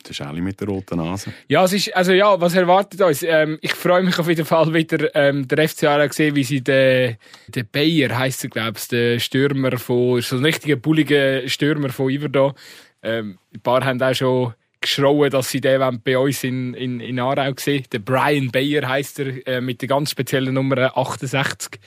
Das 0.02 0.12
ist 0.12 0.20
alle 0.20 0.40
mit 0.40 0.60
der 0.60 0.68
roten 0.68 0.96
Nase. 0.96 1.32
Ja, 1.48 1.64
es 1.64 1.72
ist, 1.72 1.94
also 1.94 2.12
ja, 2.12 2.40
was 2.40 2.54
erwartet 2.54 3.00
uns? 3.00 3.22
Ähm, 3.22 3.58
ich 3.60 3.74
freue 3.74 4.02
mich 4.02 4.18
auf 4.18 4.28
jeden 4.28 4.44
Fall 4.44 4.72
wieder, 4.72 5.14
ähm, 5.14 5.46
der 5.46 5.68
FC 5.68 5.84
Aarau 5.84 6.08
gesehen, 6.08 6.34
wie 6.34 6.44
sie 6.44 6.60
den, 6.60 7.16
den 7.48 7.66
Bayer, 7.70 8.16
heisst 8.16 8.44
er, 8.44 8.50
glaube 8.50 8.78
ich, 8.78 8.88
der 8.88 9.18
Stürmer 9.18 9.78
von, 9.78 10.20
so 10.20 10.36
ein 10.36 10.44
richtiger 10.44 10.76
bulliger 10.76 11.46
Stürmer 11.48 11.90
von 11.90 12.10
Iverdon. 12.10 12.54
Ähm, 13.02 13.38
ein 13.54 13.60
paar 13.60 13.84
haben 13.84 14.02
auch 14.02 14.14
schon 14.14 14.54
geschrauen, 14.80 15.30
dass 15.30 15.50
sie 15.50 15.60
den 15.60 16.00
bei 16.02 16.18
uns 16.18 16.44
in, 16.44 16.74
in, 16.74 17.00
in 17.00 17.18
Aarau 17.18 17.52
sehen. 17.56 17.84
Der 17.92 17.98
Brian 17.98 18.50
Bayer 18.50 18.88
heisst 18.88 19.18
er, 19.18 19.46
äh, 19.46 19.60
mit 19.60 19.80
der 19.80 19.88
ganz 19.88 20.10
speziellen 20.10 20.54
Nummer 20.54 20.96
68 20.96 21.80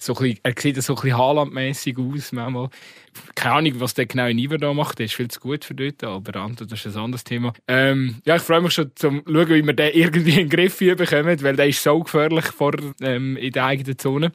so 0.00 0.14
ein 0.14 0.18
bisschen, 0.18 0.40
er 0.42 0.54
sieht 0.58 0.82
so 0.82 0.94
ein 0.94 0.96
bisschen 0.96 1.18
Haaland-mässig 1.18 1.98
aus 1.98 2.32
manchmal. 2.32 2.70
Keine 3.34 3.54
Ahnung, 3.54 3.80
was 3.80 3.94
der 3.94 4.06
genau 4.06 4.26
in 4.26 4.38
Iver 4.38 4.58
da 4.58 4.72
macht. 4.72 4.98
Der 4.98 5.06
ist 5.06 5.14
viel 5.14 5.28
zu 5.28 5.40
gut 5.40 5.64
für 5.64 5.74
dort, 5.74 6.02
aber 6.04 6.32
das 6.32 6.86
ist 6.86 6.96
ein 6.96 7.02
anderes 7.02 7.24
Thema. 7.24 7.52
Ähm, 7.68 8.16
ja, 8.24 8.36
ich 8.36 8.42
freue 8.42 8.60
mich 8.60 8.72
schon 8.72 8.92
zum 8.94 9.22
schauen, 9.26 9.48
wie 9.48 9.66
wir 9.66 9.74
den 9.74 9.92
irgendwie 9.92 10.40
in 10.40 10.48
den 10.48 10.48
Griff 10.48 10.78
bekommen, 10.78 11.42
weil 11.42 11.56
der 11.56 11.68
ist 11.68 11.82
so 11.82 12.00
gefährlich 12.00 12.46
vor, 12.46 12.72
ähm, 13.02 13.36
in 13.36 13.52
der 13.52 13.64
eigenen 13.66 13.98
Zone. 13.98 14.32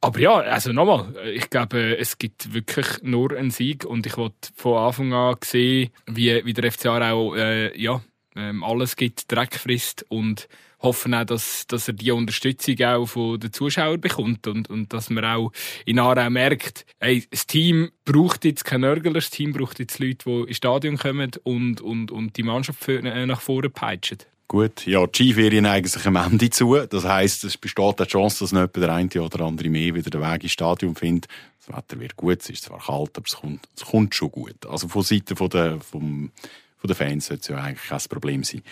Aber 0.00 0.18
ja, 0.18 0.34
also 0.34 0.72
nochmal, 0.72 1.14
ich 1.32 1.48
glaube, 1.48 1.96
es 1.96 2.18
gibt 2.18 2.52
wirklich 2.52 2.86
nur 3.02 3.36
einen 3.36 3.52
Sieg 3.52 3.84
und 3.84 4.04
ich 4.04 4.16
wollte 4.16 4.50
von 4.56 4.78
Anfang 4.78 5.12
an 5.12 5.36
sehen, 5.44 5.90
wie, 6.06 6.44
wie 6.44 6.52
der 6.52 6.72
FCA 6.72 7.12
auch 7.12 7.36
äh, 7.36 7.80
ja, 7.80 8.02
ähm, 8.34 8.64
alles 8.64 8.96
gibt, 8.96 9.30
Dreck 9.30 9.54
frisst 9.54 10.04
und 10.08 10.48
hoffen 10.82 11.14
auch, 11.14 11.24
dass, 11.24 11.66
dass 11.66 11.88
er 11.88 11.94
die 11.94 12.10
Unterstützung 12.10 12.80
auch 12.82 13.06
von 13.06 13.40
den 13.40 13.52
Zuschauern 13.52 14.00
bekommt 14.00 14.46
und, 14.46 14.68
und 14.68 14.92
dass 14.92 15.10
man 15.10 15.24
auch 15.24 15.52
in 15.86 15.98
Aarau 15.98 16.28
merkt, 16.28 16.84
ey, 16.98 17.24
das 17.30 17.46
Team 17.46 17.90
braucht 18.04 18.44
jetzt 18.44 18.64
kein 18.64 18.82
Nörgler, 18.82 19.12
das 19.12 19.30
Team 19.30 19.52
braucht 19.52 19.78
jetzt 19.78 19.98
Leute, 19.98 20.24
die 20.24 20.48
ins 20.48 20.56
Stadion 20.56 20.98
kommen 20.98 21.30
und, 21.44 21.80
und, 21.80 22.10
und 22.10 22.36
die 22.36 22.42
Mannschaft 22.42 22.86
äh, 22.88 23.26
nach 23.26 23.40
vorne 23.40 23.70
peitschen. 23.70 24.18
Gut, 24.48 24.86
ja, 24.86 25.06
die 25.06 25.32
Skiferien 25.32 25.62
neigen 25.62 25.88
sich 25.88 26.04
am 26.04 26.16
Ende 26.16 26.50
zu. 26.50 26.76
Das 26.76 27.04
heisst, 27.04 27.42
es 27.44 27.56
besteht 27.56 28.00
die 28.00 28.04
Chance, 28.04 28.40
dass 28.40 28.52
nicht 28.52 28.76
der 28.76 28.92
eine 28.92 29.08
oder 29.22 29.46
andere 29.46 29.70
mehr 29.70 29.94
wieder 29.94 30.10
den 30.10 30.20
Weg 30.20 30.42
ins 30.42 30.52
Stadion 30.52 30.94
findet. 30.94 31.30
Das 31.64 31.74
Wetter 31.74 31.98
wird 31.98 32.16
gut, 32.16 32.40
es 32.40 32.50
ist 32.50 32.64
zwar 32.64 32.80
kalt, 32.80 33.16
aber 33.16 33.26
es 33.26 33.36
kommt, 33.36 33.66
es 33.74 33.84
kommt 33.84 34.14
schon 34.14 34.30
gut. 34.30 34.66
Also 34.68 34.88
von 34.88 35.02
Seiten 35.02 35.36
von 35.36 35.48
der, 35.48 35.80
vom, 35.80 36.32
von 36.76 36.88
den 36.88 36.96
Fans 36.96 37.26
sollte 37.26 37.40
es 37.40 37.48
ja 37.48 37.56
eigentlich 37.56 37.88
kein 37.88 38.00
Problem 38.10 38.44
sein 38.44 38.62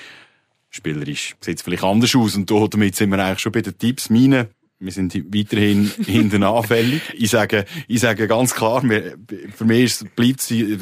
spielerisch 0.71 1.37
sieht 1.41 1.59
es 1.59 1.63
vielleicht 1.63 1.85
anders 1.85 2.15
aus. 2.15 2.35
Und 2.37 2.51
damit 2.51 2.97
sind 2.97 3.11
wir 3.11 3.19
eigentlich 3.19 3.41
schon 3.41 3.53
bei 3.53 3.61
den 3.61 3.77
Tipps. 3.77 4.09
Meine, 4.11 4.49
wir 4.79 4.93
sind 4.93 5.15
weiterhin 5.15 5.91
hinten 6.07 6.43
anfällig. 6.43 7.03
Ich 7.15 7.31
sage, 7.31 7.67
ich 7.87 8.01
sage 8.01 8.27
ganz 8.27 8.55
klar, 8.55 8.83
wir, 8.83 9.17
für 9.55 9.65
mich 9.65 9.85
ist, 9.85 10.17
bleibt 10.17 10.41
sie, 10.41 10.79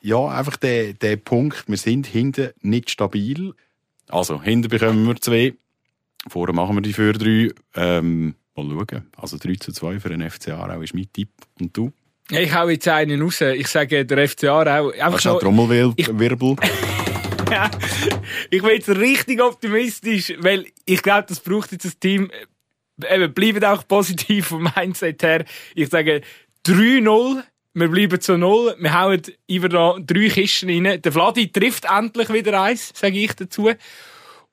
ja, 0.00 0.26
einfach 0.28 0.56
der, 0.56 0.92
der 0.94 1.16
Punkt, 1.16 1.64
wir 1.66 1.76
sind 1.76 2.06
hinten 2.06 2.50
nicht 2.60 2.90
stabil. 2.90 3.54
Also, 4.08 4.42
hinten 4.42 4.68
bekommen 4.68 5.06
wir 5.06 5.16
zwei. 5.16 5.54
Vorher 6.28 6.54
machen 6.54 6.76
wir 6.76 6.82
die 6.82 6.92
für 6.92 7.12
drei. 7.12 7.50
Ähm, 7.74 8.34
mal 8.56 8.86
schauen. 8.90 9.06
Also 9.16 9.38
3 9.38 9.54
zu 9.54 9.72
2 9.72 10.00
für 10.00 10.08
den 10.08 10.28
FC 10.28 10.50
Aarau 10.50 10.80
ist 10.80 10.94
mein 10.94 11.08
Tipp. 11.12 11.30
Und 11.60 11.76
du? 11.76 11.92
Ich 12.30 12.54
hau 12.54 12.68
jetzt 12.68 12.88
einen 12.88 13.20
raus. 13.22 13.40
Ich 13.40 13.68
sage, 13.68 14.06
der 14.06 14.28
FC 14.28 14.44
Aarau... 14.44 14.90
Einfach 14.90 15.14
Hast 15.14 15.26
du 15.26 15.38
Trommelwirbel? 15.38 15.94
ich 15.96 17.03
bin 18.62 18.70
jetzt 18.70 18.88
richtig 18.88 19.42
optimistisch, 19.42 20.34
weil 20.38 20.66
ich 20.84 21.02
glaube, 21.02 21.26
das 21.28 21.40
braucht 21.40 21.72
jetzt 21.72 21.84
das 21.84 21.98
Team. 21.98 22.30
Eben, 23.10 23.32
bleiben 23.34 23.64
auch 23.64 23.86
positiv 23.86 24.48
vom 24.48 24.70
Mindset 24.76 25.22
her. 25.22 25.44
Ich 25.74 25.88
sage 25.88 26.22
3-0. 26.66 27.42
Wir 27.76 27.88
bleiben 27.88 28.20
zu 28.20 28.38
null. 28.38 28.76
Wir 28.78 29.00
hauen 29.00 29.20
über 29.48 29.68
da 29.68 29.96
drei 29.98 30.28
Kisten 30.28 30.70
rein. 30.70 31.02
Der 31.02 31.12
Vladi 31.12 31.50
trifft 31.50 31.86
endlich 31.86 32.32
wieder 32.32 32.62
eins, 32.62 32.92
sage 32.94 33.18
ich 33.18 33.32
dazu. 33.32 33.68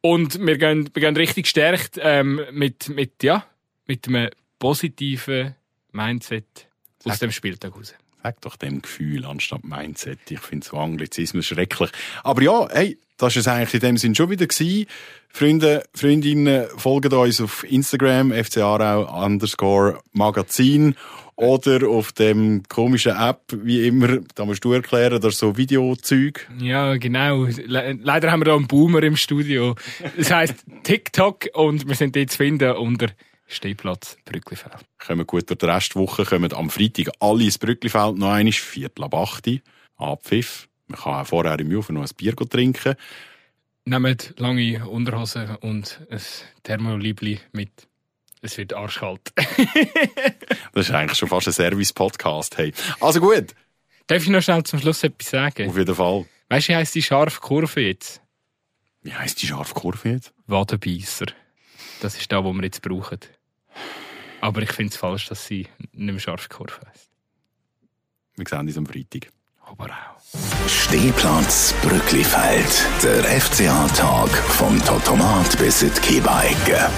Und 0.01 0.43
wir 0.43 0.57
gehen, 0.57 0.89
wir 0.91 1.01
gehen 1.01 1.15
richtig 1.15 1.43
gestärkt 1.43 1.99
ähm, 2.01 2.41
mit, 2.51 2.89
mit, 2.89 3.21
ja, 3.21 3.45
mit 3.85 4.07
einem 4.07 4.29
positiven 4.57 5.55
Mindset 5.91 6.67
aus 7.05 7.19
dem 7.19 7.31
Spieltag 7.31 7.75
raus. 7.75 7.93
Sag 8.23 8.41
doch 8.41 8.55
dem 8.55 8.81
Gefühl 8.81 9.25
anstatt 9.25 9.63
Mindset. 9.63 10.19
Ich 10.29 10.39
finde 10.39 10.65
so 10.65 10.77
Anglizismus 10.77 11.47
schrecklich. 11.47 11.89
Aber 12.23 12.41
ja, 12.41 12.67
hey, 12.71 12.97
das 13.17 13.35
war 13.35 13.39
es 13.39 13.47
eigentlich 13.47 13.73
in 13.75 13.79
dem 13.79 13.97
Sinn 13.97 14.15
schon 14.15 14.29
wieder 14.29 14.45
gewesen. 14.45 14.85
Freunde, 15.29 15.83
Freundinnen, 15.93 16.67
folgt 16.75 17.13
uns 17.13 17.41
auf 17.41 17.63
Instagram, 17.63 18.31
fcarau 18.31 19.25
underscore 19.25 19.99
Magazin 20.11 20.95
oder 21.35 21.87
auf 21.87 22.11
dem 22.11 22.63
komischen 22.67 23.15
App, 23.15 23.41
wie 23.51 23.87
immer, 23.87 24.19
da 24.35 24.45
musst 24.45 24.63
du 24.63 24.73
erklären, 24.73 25.21
ist 25.23 25.39
so 25.39 25.57
Videozeug. 25.57 26.47
Ja, 26.59 26.97
genau. 26.97 27.45
Le 27.45 27.97
leider 28.01 28.31
haben 28.31 28.41
wir 28.41 28.45
da 28.45 28.55
einen 28.55 28.67
Boomer 28.67 29.01
im 29.01 29.15
Studio. 29.15 29.75
Das 30.17 30.31
heisst 30.31 30.65
TikTok 30.83 31.47
und 31.53 31.87
wir 31.87 31.95
sind 31.95 32.15
jetzt 32.15 32.33
zu 32.33 32.37
finden 32.39 32.71
unter 32.73 33.07
Stehplatz 33.53 34.17
Brücklifeld. 34.25 34.85
Kommen 34.97 35.27
gut 35.27 35.49
durch 35.49 35.59
die 35.59 35.65
Restwoche, 35.65 36.25
kommen 36.25 36.53
am 36.53 36.69
Freitag 36.69 37.09
alle 37.19 37.43
ins 37.43 37.57
Brücklifeld 37.57 38.17
noch 38.17 38.31
einmal, 38.31 38.51
Viertel 38.53 39.03
ab 39.03 39.13
8 39.13 39.61
Abpfiff. 39.97 40.67
Man 40.87 40.99
kann 40.99 41.13
auch 41.13 41.27
vorher 41.27 41.59
im 41.59 41.71
Juve 41.71 41.93
noch 41.93 42.01
ein 42.01 42.15
Bier 42.17 42.35
trinken. 42.35 42.95
Nehmt 43.85 44.33
lange 44.37 44.87
Unterhosen 44.87 45.55
und 45.57 46.01
ein 46.09 46.21
Thermolibli 46.63 47.39
mit. 47.51 47.87
Es 48.41 48.57
wird 48.57 48.73
arschkalt. 48.73 49.31
das 50.73 50.89
ist 50.89 50.91
eigentlich 50.91 51.17
schon 51.17 51.29
fast 51.29 51.47
ein 51.47 51.53
Service-Podcast. 51.53 52.57
Hey. 52.57 52.73
Also 52.99 53.19
gut. 53.19 53.53
Darf 54.07 54.23
ich 54.23 54.29
noch 54.29 54.41
schnell 54.41 54.63
zum 54.63 54.79
Schluss 54.79 55.03
etwas 55.03 55.29
sagen? 55.29 55.69
Auf 55.69 55.77
jeden 55.77 55.95
Fall. 55.95 56.25
Weißt 56.49 56.67
du, 56.67 56.73
wie 56.73 56.75
heisst 56.75 56.95
die 56.95 57.03
scharfe 57.03 57.39
Kurve 57.39 57.81
jetzt? 57.81 58.21
Wie 59.03 59.13
heisst 59.13 59.41
die 59.41 59.47
scharfe 59.47 59.73
Kurve 59.73 60.09
jetzt? 60.09 60.33
Wadenbeisser. 60.47 61.27
Das 62.01 62.17
ist 62.17 62.31
da, 62.31 62.43
wo 62.43 62.51
wir 62.51 62.63
jetzt 62.63 62.81
brauchen. 62.81 63.19
Aber 64.41 64.61
ich 64.61 64.71
finde 64.71 64.91
es 64.91 64.97
falsch, 64.97 65.27
dass 65.27 65.45
sie 65.45 65.67
nicht 65.93 66.13
mehr 66.13 66.19
scharfe 66.19 66.49
Kurve 66.49 66.79
heisst. 66.87 67.11
Wir 68.35 68.45
sehen 68.47 68.67
uns 68.67 68.77
am 68.77 68.85
Freitag. 68.85 69.31
Aber 69.65 69.85
auch. 69.85 70.67
Stehplatz 70.67 71.73
Brücklifeld. 71.81 72.85
Der 73.03 73.23
FCA-Tag 73.23 74.29
vom 74.29 74.83
Totomat 74.83 75.57
bis 75.59 75.83
in 75.83 75.93
die 75.93 76.01
Kiebeigge. 76.01 76.89